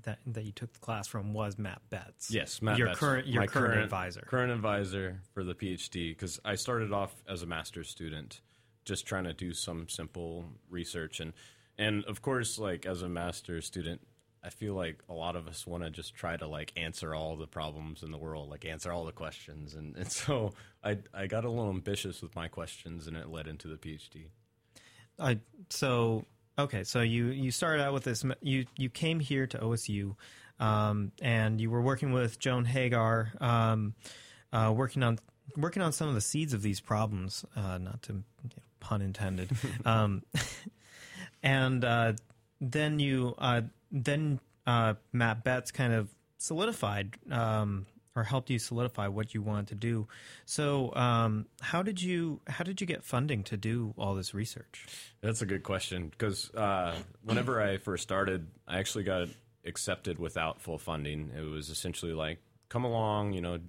that 0.03 0.19
that 0.25 0.45
you 0.45 0.51
took 0.51 0.73
the 0.73 0.79
class 0.79 1.07
from 1.07 1.33
was 1.33 1.57
Matt 1.57 1.81
Betts. 1.89 2.31
Yes, 2.31 2.61
Matt 2.61 2.77
your 2.77 2.87
Betts, 2.87 2.99
current 2.99 3.27
your 3.27 3.41
my 3.41 3.47
current, 3.47 3.81
advisor. 3.81 4.21
Current 4.21 4.51
advisor 4.51 5.21
for 5.33 5.43
the 5.43 5.53
PhD 5.53 6.09
because 6.09 6.39
I 6.43 6.55
started 6.55 6.91
off 6.91 7.13
as 7.27 7.43
a 7.43 7.45
master's 7.45 7.89
student, 7.89 8.41
just 8.83 9.05
trying 9.05 9.25
to 9.25 9.33
do 9.33 9.53
some 9.53 9.89
simple 9.89 10.45
research 10.69 11.19
and 11.19 11.33
and 11.81 12.05
of 12.05 12.21
course, 12.21 12.59
like 12.59 12.85
as 12.85 13.01
a 13.01 13.09
master's 13.09 13.65
student, 13.65 14.01
I 14.43 14.49
feel 14.49 14.75
like 14.75 14.99
a 15.09 15.13
lot 15.13 15.35
of 15.35 15.47
us 15.47 15.65
want 15.65 15.83
to 15.83 15.89
just 15.89 16.13
try 16.13 16.37
to 16.37 16.47
like 16.47 16.71
answer 16.77 17.15
all 17.15 17.35
the 17.35 17.47
problems 17.47 18.03
in 18.03 18.11
the 18.11 18.19
world, 18.19 18.49
like 18.49 18.65
answer 18.65 18.91
all 18.91 19.03
the 19.05 19.11
questions, 19.11 19.73
and, 19.73 19.95
and 19.97 20.11
so 20.11 20.53
I 20.83 20.99
I 21.11 21.25
got 21.25 21.43
a 21.43 21.49
little 21.49 21.71
ambitious 21.71 22.21
with 22.21 22.35
my 22.35 22.47
questions, 22.47 23.07
and 23.07 23.17
it 23.17 23.29
led 23.29 23.47
into 23.47 23.67
the 23.67 23.77
PhD. 23.77 24.27
I 25.19 25.39
so 25.69 26.25
okay. 26.59 26.83
So 26.83 27.01
you 27.01 27.27
you 27.27 27.49
started 27.49 27.83
out 27.83 27.93
with 27.93 28.03
this. 28.03 28.23
You 28.41 28.65
you 28.77 28.89
came 28.89 29.19
here 29.19 29.47
to 29.47 29.57
OSU, 29.57 30.15
um, 30.59 31.11
and 31.19 31.59
you 31.59 31.71
were 31.71 31.81
working 31.81 32.11
with 32.11 32.37
Joan 32.37 32.65
Hagar, 32.65 33.31
um, 33.41 33.95
uh, 34.53 34.71
working 34.75 35.01
on 35.01 35.17
working 35.57 35.81
on 35.81 35.93
some 35.93 36.07
of 36.07 36.13
the 36.13 36.21
seeds 36.21 36.53
of 36.53 36.61
these 36.61 36.79
problems. 36.79 37.43
Uh, 37.55 37.79
not 37.79 38.03
to 38.03 38.13
you 38.13 38.23
know, 38.43 38.63
pun 38.79 39.01
intended. 39.01 39.51
um, 39.85 40.21
and 41.43 41.83
uh, 41.83 42.13
then 42.59 42.99
you 42.99 43.35
uh, 43.37 43.61
then 43.91 44.39
uh, 44.65 44.95
Matt 45.11 45.43
Betts 45.43 45.71
kind 45.71 45.93
of 45.93 46.09
solidified 46.37 47.15
um, 47.29 47.85
or 48.15 48.23
helped 48.23 48.49
you 48.49 48.59
solidify 48.59 49.07
what 49.07 49.33
you 49.33 49.41
wanted 49.41 49.67
to 49.67 49.75
do. 49.75 50.07
So, 50.45 50.93
um, 50.95 51.45
how 51.61 51.81
did 51.81 52.01
you 52.01 52.41
how 52.47 52.63
did 52.63 52.81
you 52.81 52.87
get 52.87 53.03
funding 53.03 53.43
to 53.45 53.57
do 53.57 53.93
all 53.97 54.15
this 54.15 54.33
research? 54.33 54.85
That's 55.21 55.41
a 55.41 55.45
good 55.45 55.63
question 55.63 56.09
because 56.09 56.53
uh, 56.53 56.95
whenever 57.23 57.61
I 57.61 57.77
first 57.77 58.03
started, 58.03 58.47
I 58.67 58.79
actually 58.79 59.03
got 59.03 59.29
accepted 59.65 60.19
without 60.19 60.61
full 60.61 60.77
funding. 60.77 61.31
It 61.37 61.41
was 61.41 61.69
essentially 61.69 62.13
like, 62.13 62.39
come 62.69 62.83
along, 62.83 63.33
you 63.33 63.41
know, 63.41 63.59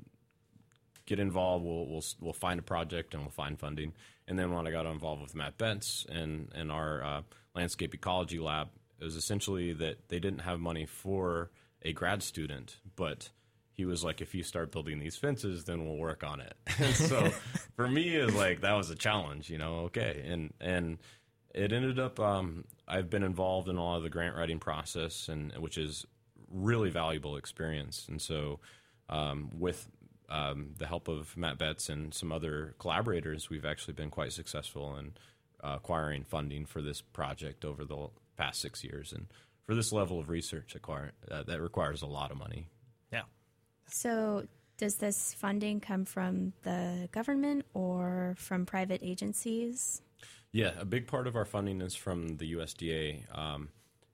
get 1.07 1.21
involved. 1.21 1.65
We'll 1.65 1.87
we'll 1.87 2.05
we'll 2.21 2.33
find 2.33 2.59
a 2.59 2.63
project 2.63 3.15
and 3.15 3.23
we'll 3.23 3.31
find 3.31 3.59
funding. 3.59 3.93
And 4.29 4.39
then 4.39 4.53
when 4.53 4.67
I 4.67 4.71
got 4.71 4.87
involved 4.87 5.23
with 5.23 5.35
Matt 5.35 5.59
Betts 5.59 6.07
and 6.09 6.49
and 6.55 6.73
our 6.73 7.03
uh, 7.03 7.23
landscape 7.55 7.95
ecology 7.95 8.39
lab, 8.39 8.69
it 9.01 9.05
was 9.05 9.17
essentially 9.17 9.73
that 9.73 10.09
they 10.09 10.19
didn't 10.21 10.41
have 10.41 10.61
money 10.61 10.87
for 10.87 11.51
a 11.83 11.93
grad 11.93 12.23
student, 12.23 12.77
but 12.97 13.31
he 13.73 13.85
was 13.85 14.05
like, 14.05 14.21
if 14.21 14.35
you 14.35 14.43
start 14.43 14.71
building 14.71 14.99
these 14.99 15.17
fences, 15.17 15.65
then 15.65 15.85
we'll 15.85 15.97
work 15.97 16.23
on 16.23 16.41
it. 16.41 16.55
And 16.79 16.95
so 16.95 17.31
for 17.77 17.89
me, 17.89 18.17
it 18.17 18.27
was 18.27 18.35
like 18.35 18.61
that 18.61 18.75
was 18.75 18.91
a 18.91 18.95
challenge, 18.95 19.51
you 19.51 19.59
know. 19.59 19.81
Okay, 19.87 20.25
and 20.27 20.53
and 20.61 20.99
it 21.55 21.73
ended 21.73 21.99
up. 21.99 22.21
Um, 22.21 22.65
I've 22.87 23.11
been 23.11 23.23
involved 23.23 23.69
in 23.69 23.77
a 23.77 23.83
lot 23.83 23.97
of 23.97 24.03
the 24.03 24.11
grant 24.11 24.37
writing 24.37 24.59
process, 24.59 25.29
and 25.29 25.53
which 25.59 25.79
is 25.79 26.07
really 26.51 26.91
valuable 26.91 27.37
experience. 27.37 28.07
And 28.09 28.21
so 28.21 28.61
um, 29.09 29.51
with 29.59 29.89
um, 30.29 30.75
the 30.79 30.87
help 30.87 31.09
of 31.09 31.37
Matt 31.37 31.59
Betts 31.59 31.89
and 31.89 32.13
some 32.13 32.33
other 32.33 32.75
collaborators, 32.79 33.51
we've 33.51 33.65
actually 33.65 33.95
been 33.95 34.11
quite 34.11 34.33
successful 34.33 34.97
in 34.97 35.13
acquiring 35.63 36.25
funding 36.25 36.67
for 36.67 36.83
this 36.83 37.01
project 37.01 37.65
over 37.65 37.85
the 37.85 38.09
past 38.37 38.61
six 38.61 38.83
years. 38.85 39.13
And 39.13 39.27
for 39.67 39.75
this 39.75 39.93
level 39.93 40.19
of 40.19 40.29
research, 40.29 40.75
acquire, 40.75 41.13
uh, 41.31 41.43
that 41.45 41.61
requires 41.61 42.03
a 42.03 42.07
lot 42.07 42.31
of 42.31 42.39
money. 42.39 42.69
Yeah. 43.13 43.23
So, 43.87 44.47
does 44.79 44.97
this 44.97 45.35
funding 45.35 45.81
come 45.81 46.05
from 46.05 46.55
the 46.63 47.09
government 47.13 47.67
or 47.75 48.35
from 48.39 48.67
private 48.67 49.01
agencies? 49.03 50.03
Yeah, 50.51 50.73
a 50.79 50.85
big 50.85 51.07
part 51.07 51.27
of 51.27 51.37
our 51.37 51.45
funding 51.45 51.81
is 51.81 51.95
from 51.95 52.37
the 52.37 52.55
USDA. 52.55 53.37
Um, 53.37 53.69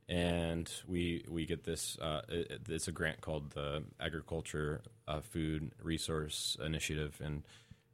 and 0.09 0.71
we 0.87 1.25
we 1.29 1.45
get 1.45 1.65
this. 1.65 1.99
Uh, 1.99 2.23
it, 2.29 2.63
it's 2.69 2.89
a 2.89 2.93
grant 2.93 3.21
called 3.21 3.51
the 3.51 3.85
Agriculture 4.01 4.83
uh, 5.07 5.21
Food 5.21 5.73
Resource 5.83 6.57
Initiative, 6.65 7.21
and 7.23 7.43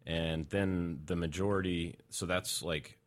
and 0.06 0.46
then 0.50 1.00
the 1.06 1.16
majority. 1.16 1.96
So 2.10 2.26
that's 2.26 2.62
like, 2.62 2.98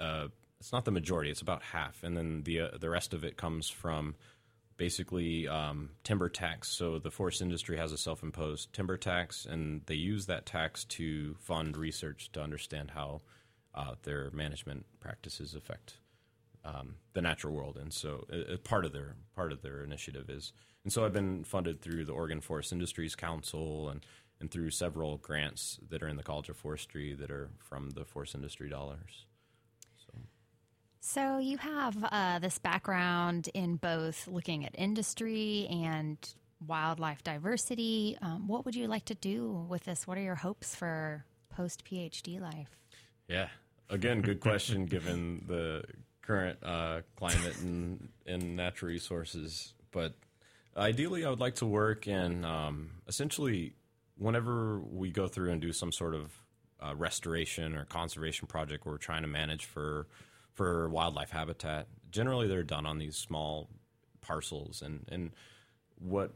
uh, 0.00 0.28
it's 0.58 0.72
not 0.72 0.84
the 0.84 0.90
majority. 0.90 1.30
It's 1.30 1.40
about 1.40 1.62
half, 1.62 2.02
and 2.02 2.16
then 2.16 2.42
the 2.42 2.60
uh, 2.60 2.68
the 2.78 2.90
rest 2.90 3.14
of 3.14 3.24
it 3.24 3.36
comes 3.36 3.68
from 3.68 4.14
basically 4.76 5.46
um, 5.46 5.90
timber 6.04 6.28
tax. 6.28 6.68
So 6.68 6.98
the 6.98 7.10
forest 7.10 7.42
industry 7.42 7.76
has 7.76 7.92
a 7.92 7.98
self 7.98 8.22
imposed 8.22 8.72
timber 8.72 8.96
tax, 8.96 9.46
and 9.46 9.82
they 9.86 9.94
use 9.94 10.26
that 10.26 10.46
tax 10.46 10.84
to 10.84 11.34
fund 11.34 11.76
research 11.76 12.30
to 12.32 12.42
understand 12.42 12.92
how 12.92 13.20
uh, 13.74 13.94
their 14.02 14.30
management 14.32 14.86
practices 15.00 15.54
affect 15.54 15.94
um, 16.64 16.96
the 17.14 17.22
natural 17.22 17.54
world, 17.54 17.76
and 17.76 17.92
so 17.92 18.26
uh, 18.32 18.56
part 18.64 18.84
of 18.84 18.92
their 18.92 19.16
part 19.34 19.52
of 19.52 19.62
their 19.62 19.82
initiative 19.82 20.28
is, 20.28 20.52
and 20.84 20.92
so 20.92 21.04
I've 21.04 21.12
been 21.12 21.44
funded 21.44 21.80
through 21.80 22.04
the 22.04 22.12
Oregon 22.12 22.40
Forest 22.40 22.72
Industries 22.72 23.14
Council 23.14 23.88
and 23.88 24.04
and 24.40 24.50
through 24.50 24.70
several 24.70 25.18
grants 25.18 25.78
that 25.90 26.02
are 26.02 26.08
in 26.08 26.16
the 26.16 26.22
College 26.22 26.48
of 26.48 26.56
Forestry 26.56 27.14
that 27.14 27.30
are 27.30 27.50
from 27.58 27.90
the 27.90 28.04
forest 28.04 28.34
industry 28.34 28.70
dollars. 28.70 29.26
So, 31.00 31.38
you 31.38 31.56
have 31.56 31.96
uh, 32.12 32.38
this 32.40 32.58
background 32.58 33.48
in 33.54 33.76
both 33.76 34.28
looking 34.28 34.66
at 34.66 34.74
industry 34.76 35.66
and 35.70 36.16
wildlife 36.66 37.22
diversity. 37.24 38.18
Um, 38.20 38.46
what 38.46 38.66
would 38.66 38.74
you 38.74 38.86
like 38.86 39.06
to 39.06 39.14
do 39.14 39.66
with 39.68 39.84
this? 39.84 40.06
What 40.06 40.18
are 40.18 40.22
your 40.22 40.34
hopes 40.34 40.74
for 40.74 41.24
post 41.48 41.84
PhD 41.84 42.38
life? 42.38 42.76
Yeah, 43.28 43.48
again, 43.88 44.20
good 44.20 44.40
question 44.48 44.84
given 44.84 45.44
the 45.48 45.84
current 46.22 46.58
uh, 46.62 47.00
climate 47.16 47.56
and, 47.60 48.08
and 48.26 48.54
natural 48.54 48.90
resources. 48.90 49.72
But 49.92 50.14
ideally, 50.76 51.24
I 51.24 51.30
would 51.30 51.40
like 51.40 51.56
to 51.56 51.66
work 51.66 52.08
in 52.08 52.44
um, 52.44 52.90
essentially 53.08 53.74
whenever 54.18 54.80
we 54.80 55.10
go 55.10 55.28
through 55.28 55.50
and 55.50 55.62
do 55.62 55.72
some 55.72 55.92
sort 55.92 56.14
of 56.14 56.30
uh, 56.78 56.94
restoration 56.94 57.74
or 57.74 57.84
conservation 57.86 58.46
project 58.46 58.84
we're 58.86 58.98
trying 58.98 59.22
to 59.22 59.28
manage 59.28 59.64
for 59.64 60.06
for 60.60 60.90
wildlife 60.90 61.30
habitat. 61.30 61.86
Generally, 62.10 62.48
they're 62.48 62.62
done 62.62 62.84
on 62.84 62.98
these 62.98 63.16
small 63.16 63.70
parcels, 64.20 64.82
and 64.82 65.06
and 65.10 65.30
what 65.98 66.34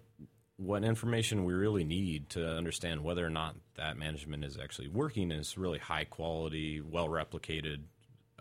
what 0.56 0.82
information 0.82 1.44
we 1.44 1.52
really 1.52 1.84
need 1.84 2.30
to 2.30 2.56
understand 2.56 3.04
whether 3.04 3.26
or 3.26 3.28
not 3.28 3.54
that 3.76 3.98
management 3.98 4.42
is 4.42 4.56
actually 4.56 4.88
working 4.88 5.30
is 5.30 5.58
really 5.58 5.78
high 5.78 6.04
quality, 6.04 6.80
well 6.80 7.06
replicated 7.06 7.82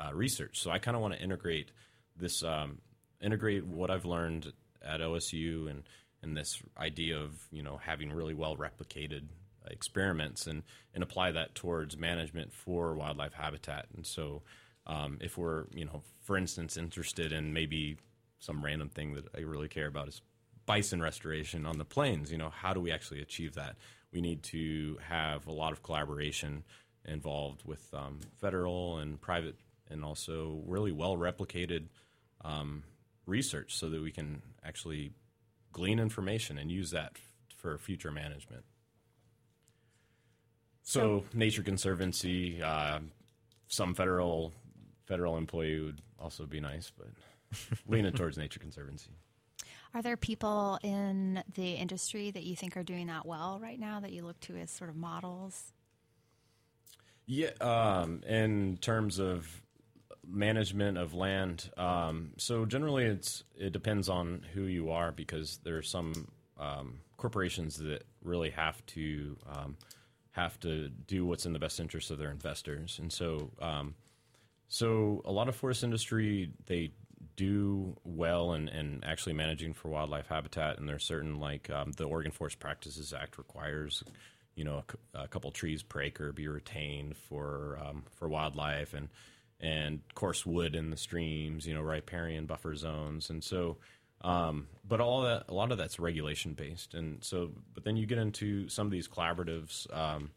uh, 0.02 0.14
research. 0.14 0.62
So 0.62 0.72
I 0.72 0.80
kind 0.80 0.96
of 0.96 1.02
want 1.02 1.16
to 1.16 1.22
integrate 1.22 1.72
this, 2.16 2.44
um, 2.46 2.78
integrate 3.20 3.66
what 3.66 3.92
I've 3.92 4.06
learned 4.06 4.54
at 4.82 5.02
OSU 5.02 5.70
and 5.70 5.84
and 6.22 6.38
this 6.38 6.62
idea 6.78 7.18
of 7.18 7.34
you 7.52 7.62
know 7.62 7.78
having 7.84 8.10
really 8.10 8.34
well 8.34 8.56
replicated 8.56 9.24
experiments 9.70 10.48
and 10.48 10.64
and 10.94 11.04
apply 11.04 11.34
that 11.34 11.56
towards 11.56 11.98
management 11.98 12.54
for 12.54 12.96
wildlife 12.96 13.34
habitat. 13.34 13.88
And 13.94 14.08
so, 14.08 14.44
um, 14.88 15.18
if 15.22 15.38
we're 15.38 15.66
you 15.74 15.86
know, 15.86 16.02
for 16.22 16.38
instance, 16.38 16.78
interested 16.78 17.32
in 17.32 17.54
maybe 17.54 17.98
some 18.40 18.64
random 18.64 18.90
thing 18.90 19.14
that 19.14 19.26
I 19.36 19.42
really 19.42 19.68
care 19.68 19.88
about 19.88 20.08
is 20.08 20.22
bison 20.66 21.02
restoration 21.02 21.66
on 21.66 21.78
the 21.78 21.86
plains. 21.86 22.32
You 22.32 22.38
know, 22.38 22.50
how 22.50 22.74
do 22.74 22.80
we 22.80 22.92
actually 22.92 23.22
achieve 23.22 23.56
that? 23.56 23.76
We 24.12 24.22
need 24.22 24.44
to 24.44 24.98
have 25.08 25.48
a 25.48 25.52
lot 25.52 25.72
of 25.72 25.84
collaboration 25.84 26.64
involved 27.06 27.64
with 27.66 27.94
um, 27.94 28.20
federal 28.40 29.00
and 29.00 29.20
private, 29.20 29.56
and 29.90 30.04
also 30.04 30.62
really 30.66 30.92
well 30.92 31.18
replicated 31.18 31.88
um, 32.44 32.84
research, 33.26 33.76
so 33.76 33.90
that 33.90 34.02
we 34.02 34.12
can 34.12 34.42
actually 34.64 35.12
glean 35.72 36.00
information 36.00 36.58
and 36.58 36.72
use 36.72 36.92
that 36.92 37.14
f- 37.16 37.22
for 37.58 37.78
future 37.78 38.12
management. 38.12 38.64
So, 40.84 41.24
Nature 41.34 41.64
Conservancy, 41.64 42.62
uh, 42.62 43.00
some 43.68 43.94
federal 43.96 44.52
federal 45.14 45.38
employee 45.38 45.80
would 45.80 46.02
also 46.20 46.48
be 46.48 46.60
nice, 46.60 46.92
but 46.98 47.08
leaning 47.88 48.12
towards 48.14 48.36
Nature 48.36 48.60
Conservancy. 48.60 49.12
Are 49.94 50.02
there 50.02 50.18
people 50.18 50.80
in 50.82 51.44
the 51.54 51.74
industry 51.74 52.32
that 52.32 52.42
you 52.42 52.56
think 52.56 52.76
are 52.76 52.84
doing 52.84 53.06
that 53.08 53.28
well 53.28 53.60
right 53.62 53.80
now 53.80 54.00
that 54.00 54.12
you 54.12 54.26
look 54.26 54.40
to 54.40 54.58
as 54.58 54.72
sort 54.72 54.90
of 54.90 54.96
models? 54.96 55.72
Yeah, 57.28 57.52
um, 57.62 58.24
in 58.28 58.78
terms 58.82 59.20
of 59.20 59.62
management 60.28 60.98
of 60.98 61.14
land, 61.14 61.70
um, 61.78 62.32
so 62.38 62.66
generally 62.66 63.06
it's 63.06 63.44
it 63.56 63.72
depends 63.72 64.10
on 64.10 64.44
who 64.56 64.64
you 64.64 64.90
are 64.90 65.12
because 65.12 65.60
there 65.64 65.78
are 65.78 65.84
some 65.84 66.28
um, 66.60 67.02
corporations 67.18 67.78
that 67.78 68.04
really 68.24 68.50
have 68.50 68.84
to 68.88 69.38
um, 69.48 69.78
have 70.32 70.60
to 70.62 70.90
do 70.90 71.24
what's 71.24 71.46
in 71.46 71.54
the 71.54 71.60
best 71.60 71.80
interest 71.80 72.10
of 72.10 72.18
their 72.18 72.32
investors, 72.32 72.98
and 73.00 73.14
so 73.14 73.52
um, 73.62 73.94
so 74.74 75.22
a 75.24 75.32
lot 75.32 75.48
of 75.48 75.56
forest 75.56 75.84
industry 75.84 76.50
they 76.66 76.92
do 77.36 77.96
well 78.04 78.54
in, 78.54 78.68
in 78.70 79.04
actually 79.04 79.34
managing 79.34 79.72
for 79.72 79.90
wildlife 79.90 80.26
habitat, 80.28 80.80
and 80.80 80.90
there's 80.90 81.04
certain 81.04 81.40
like 81.40 81.70
um, 81.70 81.92
the 81.92 82.06
Oregon 82.06 82.32
Forest 82.32 82.58
Practices 82.58 83.14
Act 83.14 83.38
requires, 83.38 84.04
you 84.56 84.64
know, 84.64 84.84
a, 85.14 85.22
a 85.26 85.28
couple 85.28 85.52
trees 85.52 85.84
per 85.84 86.02
acre 86.02 86.32
be 86.32 86.48
retained 86.48 87.16
for 87.16 87.78
um, 87.86 88.04
for 88.16 88.28
wildlife, 88.28 88.96
and 88.96 89.10
and 89.60 90.02
coarse 90.16 90.44
wood 90.44 90.76
in 90.76 90.90
the 90.90 90.98
streams, 90.98 91.68
you 91.68 91.76
know, 91.76 91.82
riparian 91.82 92.48
buffer 92.48 92.76
zones, 92.76 93.30
and 93.30 93.44
so. 93.44 93.78
Um, 94.22 94.70
but 94.88 95.02
all 95.02 95.24
that, 95.24 95.46
a 95.50 95.54
lot 95.54 95.72
of 95.72 95.78
that's 95.78 96.00
regulation 96.00 96.54
based, 96.54 96.96
and 96.96 97.24
so. 97.24 97.52
But 97.76 97.84
then 97.84 97.96
you 97.96 98.08
get 98.08 98.18
into 98.18 98.70
some 98.70 98.88
of 98.88 98.92
these 98.92 99.08
collaboratives, 99.08 99.86
um, 99.96 100.32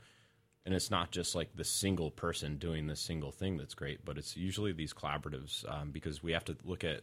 and 0.67 0.75
it's 0.75 0.91
not 0.91 1.13
just 1.13 1.37
like 1.37 1.55
the 1.55 1.65
single 1.65 2.11
person 2.11 2.59
doing 2.59 2.89
the 2.89 2.97
single 2.97 3.31
thing 3.31 3.57
that's 3.57 3.75
great, 3.75 4.05
but 4.05 4.19
it's 4.19 4.37
usually 4.37 4.73
these 4.73 4.93
collaboratives 4.93 5.65
um, 5.73 5.93
because 5.93 6.25
we 6.25 6.33
have 6.33 6.45
to 6.47 6.57
look 6.65 6.83
at 6.83 7.03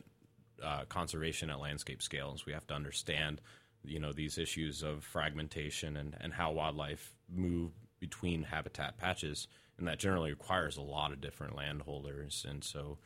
uh, 0.62 0.84
conservation 0.90 1.50
at 1.50 1.62
landscape 1.62 2.02
scales. 2.02 2.46
We 2.46 2.52
have 2.52 2.68
to 2.68 2.74
understand, 2.74 3.40
you 3.86 4.02
know, 4.02 4.12
these 4.12 4.38
issues 4.38 4.84
of 4.84 5.06
fragmentation 5.06 5.96
and, 5.96 6.18
and 6.20 6.34
how 6.34 6.52
wildlife 6.52 7.16
move 7.34 7.72
between 8.02 8.44
habitat 8.44 8.98
patches, 8.98 9.48
and 9.78 9.88
that 9.88 9.98
generally 9.98 10.32
requires 10.32 10.76
a 10.76 10.82
lot 10.82 11.14
of 11.14 11.22
different 11.22 11.56
landholders. 11.56 12.46
And 12.48 12.62
so, 12.62 12.98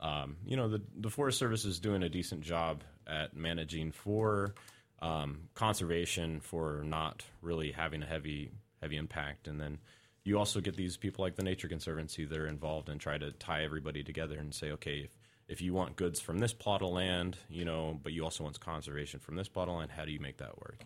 um, 0.00 0.38
you 0.46 0.56
know, 0.56 0.68
the 0.68 0.80
the 0.96 1.10
Forest 1.10 1.38
Service 1.38 1.66
is 1.66 1.80
doing 1.80 2.02
a 2.02 2.08
decent 2.08 2.40
job 2.40 2.82
at 3.06 3.36
managing 3.36 3.92
for 3.92 4.54
um, 5.02 5.50
conservation, 5.54 6.40
for 6.40 6.82
not 6.82 7.24
really 7.42 7.72
having 7.72 8.02
a 8.02 8.06
heavy 8.06 8.52
heavy 8.80 8.96
impact, 8.96 9.48
and 9.48 9.60
then 9.60 9.78
you 10.24 10.38
also 10.38 10.60
get 10.60 10.76
these 10.76 10.96
people 10.96 11.24
like 11.24 11.36
the 11.36 11.42
Nature 11.42 11.68
Conservancy 11.68 12.24
that 12.24 12.38
are 12.38 12.46
involved 12.46 12.88
and 12.88 13.00
try 13.00 13.16
to 13.18 13.32
tie 13.32 13.64
everybody 13.64 14.02
together 14.02 14.38
and 14.38 14.54
say, 14.54 14.70
okay, 14.72 15.00
if 15.04 15.10
if 15.48 15.62
you 15.62 15.72
want 15.72 15.96
goods 15.96 16.20
from 16.20 16.38
this 16.38 16.52
plot 16.52 16.82
of 16.82 16.90
land, 16.90 17.38
you 17.48 17.64
know, 17.64 17.98
but 18.02 18.12
you 18.12 18.22
also 18.22 18.44
want 18.44 18.60
conservation 18.60 19.18
from 19.18 19.34
this 19.34 19.48
plot 19.48 19.68
of 19.68 19.76
land, 19.76 19.90
how 19.90 20.04
do 20.04 20.12
you 20.12 20.20
make 20.20 20.36
that 20.36 20.58
work? 20.58 20.84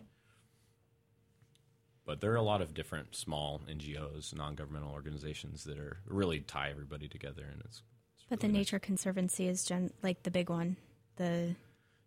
But 2.05 2.21
there 2.21 2.31
are 2.31 2.37
a 2.37 2.41
lot 2.43 2.61
of 2.61 2.73
different 2.73 3.15
small 3.15 3.61
NGOs, 3.69 4.35
non-governmental 4.35 4.91
organizations 4.91 5.63
that 5.65 5.77
are 5.77 5.97
really 6.05 6.39
tie 6.39 6.69
everybody 6.69 7.07
together, 7.07 7.43
and 7.49 7.61
it's. 7.65 7.81
it's 8.17 8.25
But 8.29 8.39
the 8.39 8.47
really 8.47 8.59
nice. 8.59 8.67
Nature 8.67 8.79
Conservancy 8.79 9.47
is 9.47 9.63
gen- 9.63 9.91
like 10.01 10.23
the 10.23 10.31
big 10.31 10.49
one. 10.49 10.77
The 11.17 11.55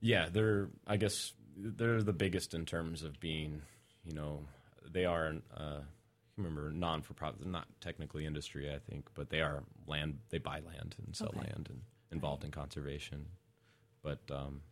Yeah, 0.01 0.29
they're. 0.31 0.69
I 0.87 0.97
guess 0.97 1.33
they're 1.57 2.03
the 2.03 2.13
biggest 2.13 2.55
in 2.55 2.65
terms 2.67 3.03
of 3.03 3.21
being. 3.21 3.63
You 4.05 4.15
know, 4.15 4.41
they 4.93 5.05
are. 5.05 5.35
Uh, 5.57 5.81
remember, 6.37 6.71
non 6.71 7.03
for 7.03 7.15
profit. 7.15 7.47
Not 7.47 7.67
technically 7.81 8.27
industry, 8.27 8.73
I 8.73 8.79
think, 8.79 9.09
but 9.15 9.31
they 9.31 9.41
are 9.41 9.63
land. 9.87 10.19
They 10.31 10.39
buy 10.39 10.61
land 10.61 10.97
and 11.05 11.15
sell 11.17 11.33
Okay. 11.35 11.49
land 11.49 11.69
and 11.71 11.81
involved 12.13 12.45
in 12.45 12.51
conservation. 12.51 13.27
But 14.03 14.21
um, 14.31 14.63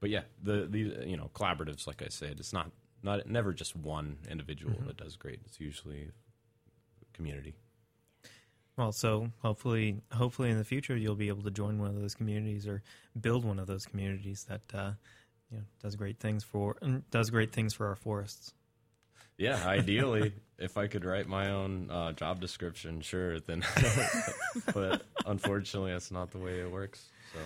but 0.00 0.10
yeah, 0.10 0.22
the 0.42 0.66
the 0.68 1.06
you 1.06 1.16
know 1.16 1.30
collaboratives, 1.34 1.86
like 1.86 2.02
I 2.02 2.08
said, 2.08 2.38
it's 2.40 2.52
not 2.52 2.70
not 3.02 3.26
never 3.28 3.52
just 3.52 3.76
one 3.76 4.18
individual 4.28 4.82
that 4.86 4.96
does 4.96 5.16
great. 5.16 5.40
It's 5.46 5.60
usually 5.60 6.10
community. 7.12 7.54
Well, 8.76 8.92
so 8.92 9.30
hopefully, 9.40 10.02
hopefully 10.12 10.50
in 10.50 10.58
the 10.58 10.64
future 10.64 10.96
you'll 10.96 11.14
be 11.14 11.28
able 11.28 11.42
to 11.44 11.50
join 11.50 11.78
one 11.78 11.88
of 11.88 12.00
those 12.00 12.14
communities 12.14 12.66
or 12.66 12.82
build 13.18 13.44
one 13.44 13.58
of 13.58 13.66
those 13.66 13.86
communities 13.86 14.44
that 14.50 14.62
uh, 14.74 14.92
you 15.50 15.58
know 15.58 15.64
does 15.82 15.96
great 15.96 16.18
things 16.18 16.44
for 16.44 16.76
and 16.82 17.08
does 17.10 17.30
great 17.30 17.52
things 17.52 17.72
for 17.72 17.86
our 17.86 17.96
forests. 17.96 18.52
Yeah, 19.38 19.60
ideally, 19.66 20.32
if 20.58 20.76
I 20.78 20.86
could 20.86 21.04
write 21.04 21.26
my 21.28 21.50
own 21.50 21.90
uh, 21.90 22.12
job 22.12 22.40
description, 22.40 23.00
sure. 23.02 23.38
Then, 23.40 23.62
but 24.74 25.02
unfortunately, 25.26 25.92
that's 25.92 26.10
not 26.10 26.30
the 26.30 26.38
way 26.38 26.60
it 26.60 26.70
works. 26.70 27.04
So, 27.34 27.40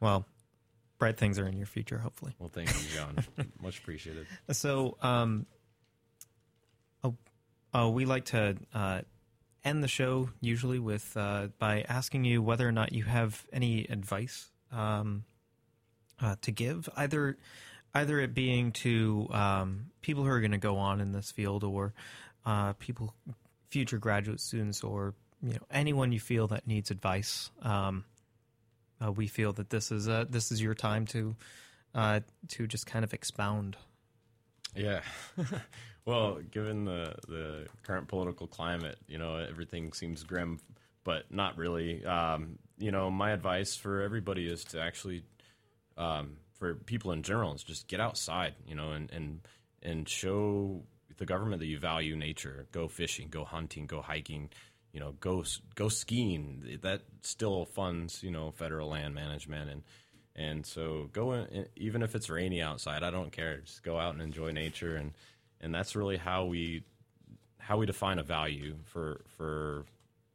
Well, 0.00 0.26
bright 0.98 1.16
things 1.16 1.38
are 1.38 1.46
in 1.46 1.56
your 1.56 1.66
future, 1.66 1.98
hopefully. 1.98 2.34
well, 2.38 2.50
thank 2.50 2.68
you, 2.68 2.88
John. 2.94 3.16
Much 3.62 3.78
appreciated. 3.78 4.26
So, 4.50 4.98
um, 5.00 5.46
oh, 7.02 7.14
oh, 7.72 7.88
we 7.90 8.04
like 8.04 8.26
to 8.26 8.56
uh, 8.74 9.00
end 9.64 9.82
the 9.82 9.88
show 9.88 10.28
usually 10.40 10.78
with 10.78 11.16
uh, 11.16 11.48
by 11.58 11.82
asking 11.88 12.24
you 12.24 12.42
whether 12.42 12.68
or 12.68 12.72
not 12.72 12.92
you 12.92 13.04
have 13.04 13.44
any 13.52 13.84
advice 13.86 14.50
um, 14.70 15.24
uh, 16.20 16.36
to 16.42 16.50
give, 16.52 16.88
either 16.96 17.38
either 17.94 18.20
it 18.20 18.34
being 18.34 18.72
to 18.72 19.28
um, 19.30 19.86
people 20.00 20.24
who 20.24 20.30
are 20.30 20.40
going 20.40 20.52
to 20.52 20.58
go 20.58 20.76
on 20.76 21.00
in 21.00 21.12
this 21.12 21.30
field, 21.30 21.64
or 21.64 21.92
uh, 22.46 22.72
people, 22.74 23.14
future 23.70 23.98
graduate 23.98 24.40
students, 24.40 24.82
or 24.82 25.14
you 25.42 25.54
know 25.54 25.66
anyone 25.70 26.12
you 26.12 26.20
feel 26.20 26.46
that 26.48 26.66
needs 26.66 26.90
advice. 26.90 27.50
Um, 27.62 28.04
uh, 29.04 29.12
we 29.12 29.26
feel 29.26 29.52
that 29.54 29.70
this 29.70 29.90
is 29.90 30.08
uh, 30.08 30.24
this 30.28 30.52
is 30.52 30.62
your 30.62 30.74
time 30.74 31.06
to 31.06 31.36
uh, 31.94 32.20
to 32.48 32.66
just 32.66 32.86
kind 32.86 33.04
of 33.04 33.12
expound. 33.12 33.76
Yeah. 34.74 35.00
well, 36.04 36.38
given 36.50 36.84
the 36.84 37.14
the 37.28 37.66
current 37.82 38.08
political 38.08 38.46
climate, 38.46 38.98
you 39.08 39.18
know, 39.18 39.36
everything 39.36 39.92
seems 39.92 40.22
grim, 40.22 40.60
but 41.04 41.30
not 41.30 41.56
really. 41.56 42.04
Um, 42.04 42.58
you 42.78 42.90
know, 42.90 43.10
my 43.10 43.30
advice 43.30 43.76
for 43.76 44.00
everybody 44.02 44.46
is 44.46 44.64
to 44.64 44.80
actually, 44.80 45.22
um, 45.96 46.36
for 46.62 46.74
people 46.74 47.10
in 47.10 47.24
general, 47.24 47.52
is 47.54 47.64
just 47.64 47.88
get 47.88 47.98
outside. 47.98 48.54
You 48.68 48.76
know, 48.76 48.92
and 48.92 49.10
and 49.10 49.40
and 49.82 50.08
show 50.08 50.82
the 51.16 51.26
government 51.26 51.58
that 51.58 51.66
you 51.66 51.78
value 51.78 52.14
nature. 52.14 52.66
Go 52.70 52.86
fishing, 52.86 53.28
go 53.28 53.44
hunting, 53.44 53.86
go 53.86 54.00
hiking. 54.00 54.50
You 54.92 55.00
know, 55.00 55.14
go 55.18 55.44
go 55.74 55.88
skiing. 55.88 56.78
That 56.82 57.00
still 57.22 57.64
funds 57.64 58.22
you 58.22 58.30
know 58.30 58.52
federal 58.52 58.88
land 58.88 59.14
management 59.14 59.70
and. 59.70 59.82
And 60.34 60.64
so 60.64 61.10
go 61.12 61.32
in, 61.34 61.66
even 61.76 62.02
if 62.02 62.14
it's 62.14 62.30
rainy 62.30 62.62
outside, 62.62 63.02
I 63.02 63.10
don't 63.10 63.30
care. 63.30 63.58
Just 63.58 63.82
go 63.82 63.98
out 63.98 64.14
and 64.14 64.22
enjoy 64.22 64.50
nature, 64.50 64.96
and 64.96 65.12
and 65.60 65.74
that's 65.74 65.94
really 65.94 66.16
how 66.16 66.46
we 66.46 66.84
how 67.58 67.76
we 67.76 67.84
define 67.84 68.18
a 68.18 68.22
value 68.22 68.76
for 68.84 69.20
for 69.36 69.84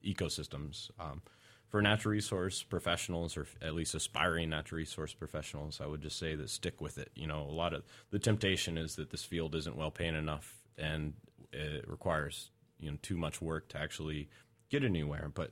ecosystems. 0.06 0.92
Um, 1.00 1.24
for 1.70 1.82
natural 1.82 2.14
resource 2.14 2.64
professionals, 2.64 3.36
or 3.36 3.46
at 3.62 3.76
least 3.76 3.94
aspiring 3.94 4.50
natural 4.50 4.78
resource 4.78 5.14
professionals, 5.14 5.82
I 5.82 5.88
would 5.88 6.02
just 6.02 6.18
say 6.18 6.36
that 6.36 6.50
stick 6.50 6.80
with 6.80 6.98
it. 6.98 7.12
You 7.16 7.28
know, 7.28 7.42
a 7.42 7.52
lot 7.52 7.74
of 7.74 7.84
the 8.12 8.20
temptation 8.20 8.78
is 8.78 8.96
that 8.96 9.10
this 9.10 9.24
field 9.24 9.56
isn't 9.56 9.76
well 9.76 9.92
paying 9.92 10.16
enough, 10.16 10.54
and 10.78 11.14
it 11.52 11.88
requires 11.88 12.52
you 12.80 12.92
know 12.92 12.98
too 13.02 13.18
much 13.18 13.42
work 13.42 13.70
to 13.70 13.80
actually 13.80 14.30
get 14.70 14.84
anywhere. 14.84 15.30
But 15.34 15.52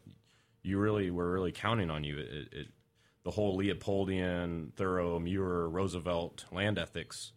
you 0.63 0.79
really, 0.79 1.11
we're 1.11 1.31
really 1.31 1.51
counting 1.51 1.89
on 1.89 2.03
you. 2.03 2.17
It, 2.17 2.49
it, 2.51 2.67
the 3.23 3.31
whole 3.31 3.57
Leopoldian, 3.57 4.71
Thoreau, 4.75 5.19
Muir, 5.19 5.67
Roosevelt 5.67 6.45
land 6.51 6.77
ethics 6.77 7.33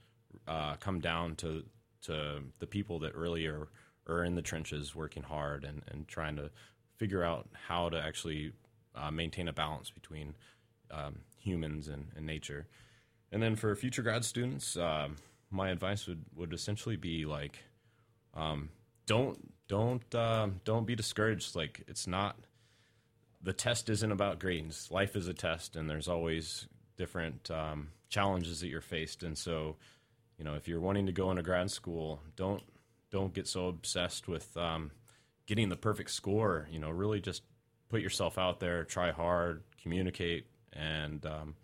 uh, 0.46 0.76
come 0.76 1.00
down 1.00 1.34
to 1.36 1.64
to 2.02 2.42
the 2.60 2.66
people 2.66 3.00
that 3.00 3.16
really 3.16 3.46
are, 3.46 3.68
are 4.06 4.22
in 4.22 4.36
the 4.36 4.42
trenches 4.42 4.94
working 4.94 5.24
hard 5.24 5.64
and, 5.64 5.82
and 5.88 6.06
trying 6.06 6.36
to 6.36 6.48
figure 6.96 7.24
out 7.24 7.48
how 7.66 7.88
to 7.88 8.00
actually 8.00 8.52
uh, 9.00 9.10
maintain 9.10 9.48
a 9.48 9.52
balance 9.52 9.90
between 9.90 10.34
um, 10.90 11.20
humans 11.40 11.88
and, 11.88 12.08
and 12.16 12.26
nature. 12.26 12.66
And 13.30 13.42
then 13.42 13.56
for 13.56 13.74
future 13.76 14.02
grad 14.02 14.24
students, 14.24 14.76
um, 14.76 15.16
my 15.50 15.70
advice 15.70 16.06
would, 16.06 16.24
would 16.34 16.52
essentially 16.52 16.96
be 16.96 17.24
like, 17.24 17.58
um, 18.34 18.70
don't 19.06 19.52
don't 19.68 20.14
um 20.14 20.60
don't 20.64 20.86
be 20.86 20.94
discouraged. 20.94 21.56
Like 21.56 21.82
it's 21.88 22.06
not 22.06 22.36
the 23.42 23.52
test 23.52 23.88
isn't 23.88 24.12
about 24.12 24.38
grades. 24.38 24.90
Life 24.90 25.16
is 25.16 25.28
a 25.28 25.34
test, 25.34 25.76
and 25.76 25.88
there's 25.88 26.08
always 26.08 26.66
different 26.96 27.50
um, 27.50 27.88
challenges 28.08 28.60
that 28.60 28.68
you're 28.68 28.80
faced. 28.80 29.22
And 29.22 29.36
so, 29.38 29.76
you 30.36 30.44
know, 30.44 30.54
if 30.54 30.66
you're 30.66 30.80
wanting 30.80 31.06
to 31.06 31.12
go 31.12 31.30
into 31.30 31.42
grad 31.42 31.70
school, 31.70 32.20
don't 32.36 32.62
don't 33.10 33.32
get 33.32 33.46
so 33.46 33.68
obsessed 33.68 34.28
with 34.28 34.56
um, 34.56 34.90
getting 35.46 35.68
the 35.68 35.76
perfect 35.76 36.10
score. 36.10 36.68
You 36.70 36.78
know, 36.78 36.90
really 36.90 37.20
just 37.20 37.42
put 37.88 38.00
yourself 38.00 38.38
out 38.38 38.60
there, 38.60 38.84
try 38.84 39.10
hard, 39.10 39.62
communicate, 39.82 40.46
and 40.72 41.24
um, 41.26 41.54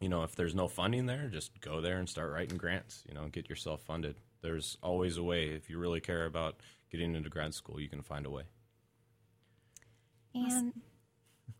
you 0.00 0.08
know, 0.08 0.22
if 0.22 0.34
there's 0.34 0.54
no 0.54 0.68
funding 0.68 1.06
there, 1.06 1.28
just 1.28 1.60
go 1.60 1.80
there 1.80 1.98
and 1.98 2.08
start 2.08 2.32
writing 2.32 2.56
grants. 2.56 3.02
You 3.08 3.14
know, 3.14 3.28
get 3.28 3.48
yourself 3.48 3.82
funded. 3.82 4.16
There's 4.42 4.78
always 4.82 5.16
a 5.18 5.22
way. 5.22 5.48
If 5.48 5.68
you 5.68 5.78
really 5.78 6.00
care 6.00 6.24
about 6.24 6.56
getting 6.90 7.14
into 7.14 7.28
grad 7.28 7.54
school, 7.54 7.78
you 7.80 7.88
can 7.88 8.02
find 8.02 8.24
a 8.26 8.30
way. 8.30 8.44
And 10.34 10.72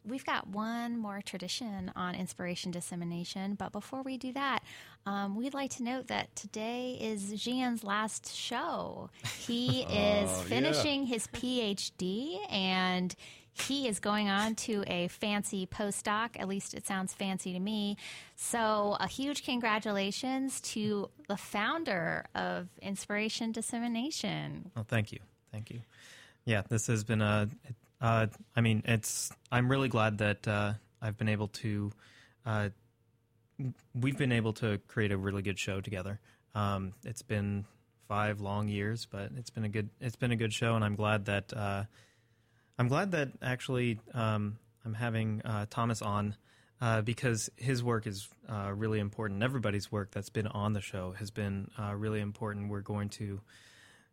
we've 0.04 0.24
got 0.24 0.48
one 0.48 0.96
more 0.96 1.20
tradition 1.22 1.92
on 1.96 2.14
inspiration 2.14 2.70
dissemination. 2.70 3.54
But 3.54 3.72
before 3.72 4.02
we 4.02 4.16
do 4.16 4.32
that, 4.32 4.62
um, 5.06 5.36
we'd 5.36 5.54
like 5.54 5.72
to 5.72 5.82
note 5.82 6.06
that 6.06 6.34
today 6.36 6.96
is 7.00 7.32
Zhian's 7.34 7.84
last 7.84 8.34
show. 8.34 9.10
He 9.40 9.82
is 9.90 10.30
Oh, 10.30 10.42
finishing 10.46 11.04
his 11.06 11.26
PhD 11.28 12.38
and 12.50 13.14
he 13.52 13.88
is 13.88 13.98
going 13.98 14.28
on 14.28 14.54
to 14.54 14.84
a 14.86 15.08
fancy 15.08 15.66
postdoc. 15.66 16.30
At 16.38 16.48
least 16.48 16.74
it 16.74 16.86
sounds 16.86 17.12
fancy 17.12 17.52
to 17.52 17.60
me. 17.60 17.96
So, 18.36 18.96
a 19.00 19.08
huge 19.08 19.44
congratulations 19.44 20.60
to 20.72 21.10
the 21.28 21.36
founder 21.36 22.26
of 22.34 22.68
Inspiration 22.80 23.52
Dissemination. 23.52 24.70
Oh, 24.76 24.84
thank 24.86 25.12
you, 25.12 25.18
thank 25.52 25.70
you. 25.70 25.80
Yeah, 26.44 26.62
this 26.68 26.86
has 26.86 27.04
been 27.04 27.20
a. 27.22 27.48
Uh, 28.00 28.26
I 28.56 28.60
mean, 28.60 28.82
it's. 28.86 29.30
I'm 29.52 29.70
really 29.70 29.88
glad 29.88 30.18
that 30.18 30.46
uh, 30.48 30.74
I've 31.02 31.18
been 31.18 31.28
able 31.28 31.48
to. 31.48 31.92
Uh, 32.46 32.68
we've 33.94 34.16
been 34.16 34.32
able 34.32 34.54
to 34.54 34.78
create 34.88 35.12
a 35.12 35.16
really 35.16 35.42
good 35.42 35.58
show 35.58 35.80
together. 35.80 36.18
Um, 36.54 36.94
it's 37.04 37.22
been 37.22 37.66
five 38.08 38.40
long 38.40 38.68
years, 38.68 39.06
but 39.06 39.30
it's 39.36 39.50
been 39.50 39.64
a 39.64 39.68
good. 39.68 39.90
It's 40.00 40.16
been 40.16 40.32
a 40.32 40.36
good 40.36 40.52
show, 40.52 40.76
and 40.76 40.84
I'm 40.84 40.96
glad 40.96 41.26
that. 41.26 41.52
I'm 42.80 42.88
glad 42.88 43.10
that 43.10 43.28
actually 43.42 44.00
um, 44.14 44.56
I'm 44.86 44.94
having 44.94 45.42
uh, 45.44 45.66
Thomas 45.68 46.00
on 46.00 46.34
uh, 46.80 47.02
because 47.02 47.50
his 47.56 47.84
work 47.84 48.06
is 48.06 48.26
uh, 48.48 48.72
really 48.74 49.00
important. 49.00 49.42
Everybody's 49.42 49.92
work 49.92 50.10
that's 50.12 50.30
been 50.30 50.46
on 50.46 50.72
the 50.72 50.80
show 50.80 51.12
has 51.18 51.30
been 51.30 51.70
uh, 51.78 51.94
really 51.94 52.20
important. 52.20 52.70
We're 52.70 52.80
going 52.80 53.10
to 53.10 53.42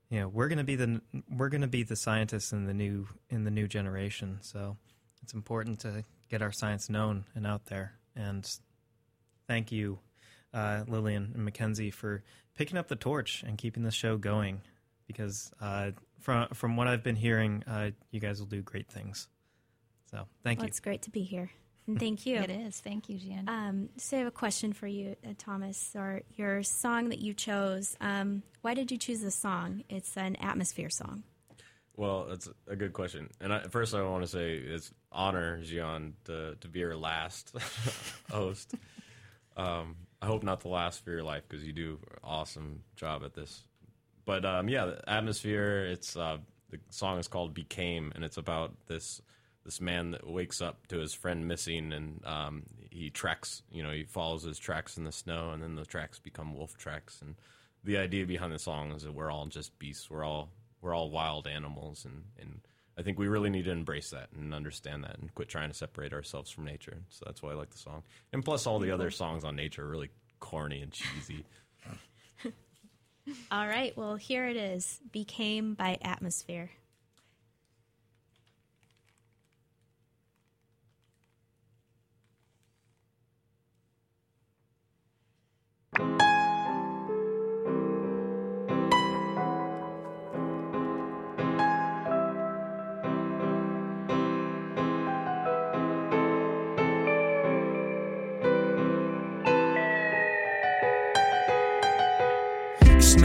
you 0.10 0.20
know 0.20 0.28
we're 0.28 0.50
going 0.50 0.58
to 0.58 0.66
be 0.66 0.76
the 0.76 1.00
we're 1.30 1.48
going 1.48 1.62
to 1.62 1.68
be 1.68 1.84
the 1.84 1.96
scientists 1.96 2.52
in 2.52 2.66
the 2.66 2.74
new 2.74 3.08
in 3.30 3.46
the 3.46 3.52
new 3.52 3.70
generation 3.70 4.40
so 4.42 4.76
it's 5.24 5.34
important 5.34 5.80
to 5.80 6.04
get 6.30 6.42
our 6.42 6.52
science 6.52 6.90
known 6.90 7.24
and 7.36 7.48
out 7.48 7.68
there 7.68 7.94
and 8.16 8.50
thank 9.48 9.72
you 9.72 10.00
uh, 10.54 10.84
lillian 10.88 11.32
and 11.34 11.44
mackenzie 11.44 11.92
for 11.92 12.24
picking 12.56 12.78
up 12.78 12.88
the 12.88 12.96
torch 12.96 13.44
and 13.46 13.58
keeping 13.58 13.84
the 13.84 13.92
show 13.92 14.16
going 14.16 14.62
because 15.08 15.52
uh, 15.62 15.92
from 16.20 16.48
from 16.50 16.78
what 16.78 16.88
i've 16.88 17.04
been 17.04 17.16
hearing 17.16 17.64
uh, 17.68 17.90
you 18.12 18.20
guys 18.20 18.40
will 18.40 18.48
do 18.48 18.62
great 18.62 18.90
things 18.90 19.28
so 20.12 20.26
thank 20.44 20.60
Well, 20.60 20.66
you 20.66 20.70
it's 20.70 20.80
great 20.80 21.02
to 21.04 21.10
be 21.10 21.24
here. 21.24 21.52
And 21.86 22.00
thank 22.00 22.26
you. 22.26 22.38
It 22.38 22.50
is. 22.50 22.80
Thank 22.80 23.10
you, 23.10 23.18
Zhian. 23.18 23.48
Um, 23.48 23.90
so 23.98 24.18
I 24.18 24.20
have 24.20 24.28
a 24.28 24.32
question 24.32 24.74
for 24.74 24.88
you, 24.88 25.16
uh, 25.26 25.34
Thomas, 25.38 25.92
or 25.96 26.22
your 26.36 26.64
song 26.64 27.10
that 27.10 27.20
you 27.20 27.34
chose. 27.34 27.96
Um, 28.02 28.44
why 28.62 28.74
did 28.74 28.92
you 28.92 28.98
choose 28.98 29.22
this 29.22 29.36
song? 29.36 29.84
It's 29.90 30.16
an 30.18 30.36
atmosphere 30.38 30.90
song. 30.90 31.24
Well, 31.96 32.28
that's 32.30 32.48
a 32.68 32.76
good 32.76 32.94
question. 32.94 33.30
And 33.42 33.52
I, 33.52 33.62
first, 33.64 33.96
I 33.96 34.04
want 34.04 34.24
to 34.24 34.28
say 34.28 34.56
it's 34.56 34.92
honor, 35.12 35.60
Zhian, 35.62 36.14
to, 36.26 36.56
to 36.62 36.68
be 36.68 36.80
your 36.80 36.96
last 36.96 37.56
host. 38.32 38.76
Um, 39.56 39.96
I 40.22 40.28
hope 40.28 40.44
not 40.44 40.60
the 40.62 40.68
last 40.70 41.04
for 41.04 41.12
your 41.12 41.24
life 41.24 41.44
because 41.48 41.66
you 41.66 41.74
do 41.74 42.00
an 42.12 42.18
awesome 42.24 42.84
job 42.96 43.24
at 43.24 43.34
this. 43.34 43.64
But 44.28 44.44
um, 44.44 44.68
yeah, 44.68 44.86
the 44.86 45.10
atmosphere. 45.10 45.86
It's 45.86 46.18
uh, 46.18 46.38
the 46.70 46.80
song 46.90 47.18
is 47.18 47.30
called 47.30 47.54
"Became," 47.54 48.12
and 48.14 48.26
it's 48.26 48.36
about 48.36 48.74
this 48.88 49.22
this 49.64 49.80
man 49.80 50.12
that 50.12 50.28
wakes 50.28 50.62
up 50.62 50.86
to 50.88 50.98
his 50.98 51.14
friend 51.14 51.48
missing, 51.48 51.94
and 51.94 52.22
um, 52.26 52.64
he 52.92 53.10
tracks. 53.10 53.64
You 53.72 53.84
know, 53.84 53.92
he 53.92 54.04
follows 54.04 54.44
his 54.44 54.60
tracks 54.60 54.98
in 54.98 55.06
the 55.06 55.14
snow, 55.14 55.52
and 55.52 55.64
then 55.64 55.76
the 55.76 55.86
tracks 55.86 56.20
become 56.20 56.54
wolf 56.54 56.78
tracks. 56.78 57.22
And 57.22 57.36
the 57.86 57.98
idea 57.98 58.26
behind 58.26 58.52
the 58.52 58.60
song 58.60 58.92
is 58.92 59.04
that 59.04 59.14
we're 59.14 59.32
all 59.32 59.46
just 59.46 59.80
beasts. 59.80 60.10
We're 60.10 60.26
all 60.26 60.50
we're 60.82 60.94
all 60.94 61.10
wild 61.10 61.48
animals, 61.48 62.04
and 62.04 62.24
and 62.38 62.60
I 62.98 63.04
think 63.04 63.18
we 63.18 63.30
really 63.30 63.50
need 63.50 63.64
to 63.64 63.72
embrace 63.72 64.10
that 64.10 64.28
and 64.38 64.54
understand 64.54 65.06
that, 65.06 65.20
and 65.20 65.34
quit 65.36 65.48
trying 65.48 65.70
to 65.70 65.74
separate 65.74 66.12
ourselves 66.12 66.52
from 66.52 66.66
nature. 66.66 66.98
So 67.08 67.24
that's 67.26 67.42
why 67.42 67.52
I 67.52 67.56
like 67.56 67.70
the 67.70 67.78
song. 67.78 68.04
And 68.34 68.44
plus, 68.44 68.68
all 68.68 68.80
the 68.80 68.92
other 68.92 69.10
songs 69.10 69.46
on 69.46 69.56
nature 69.56 69.86
are 69.86 69.90
really 69.90 70.10
corny 70.42 70.82
and 70.82 70.92
cheesy. 70.92 71.46
All 73.52 73.68
right, 73.68 73.96
well, 73.98 74.16
here 74.16 74.48
it 74.48 74.56
is 74.56 75.00
Became 75.12 75.74
by 75.74 75.98
Atmosphere. 76.02 76.72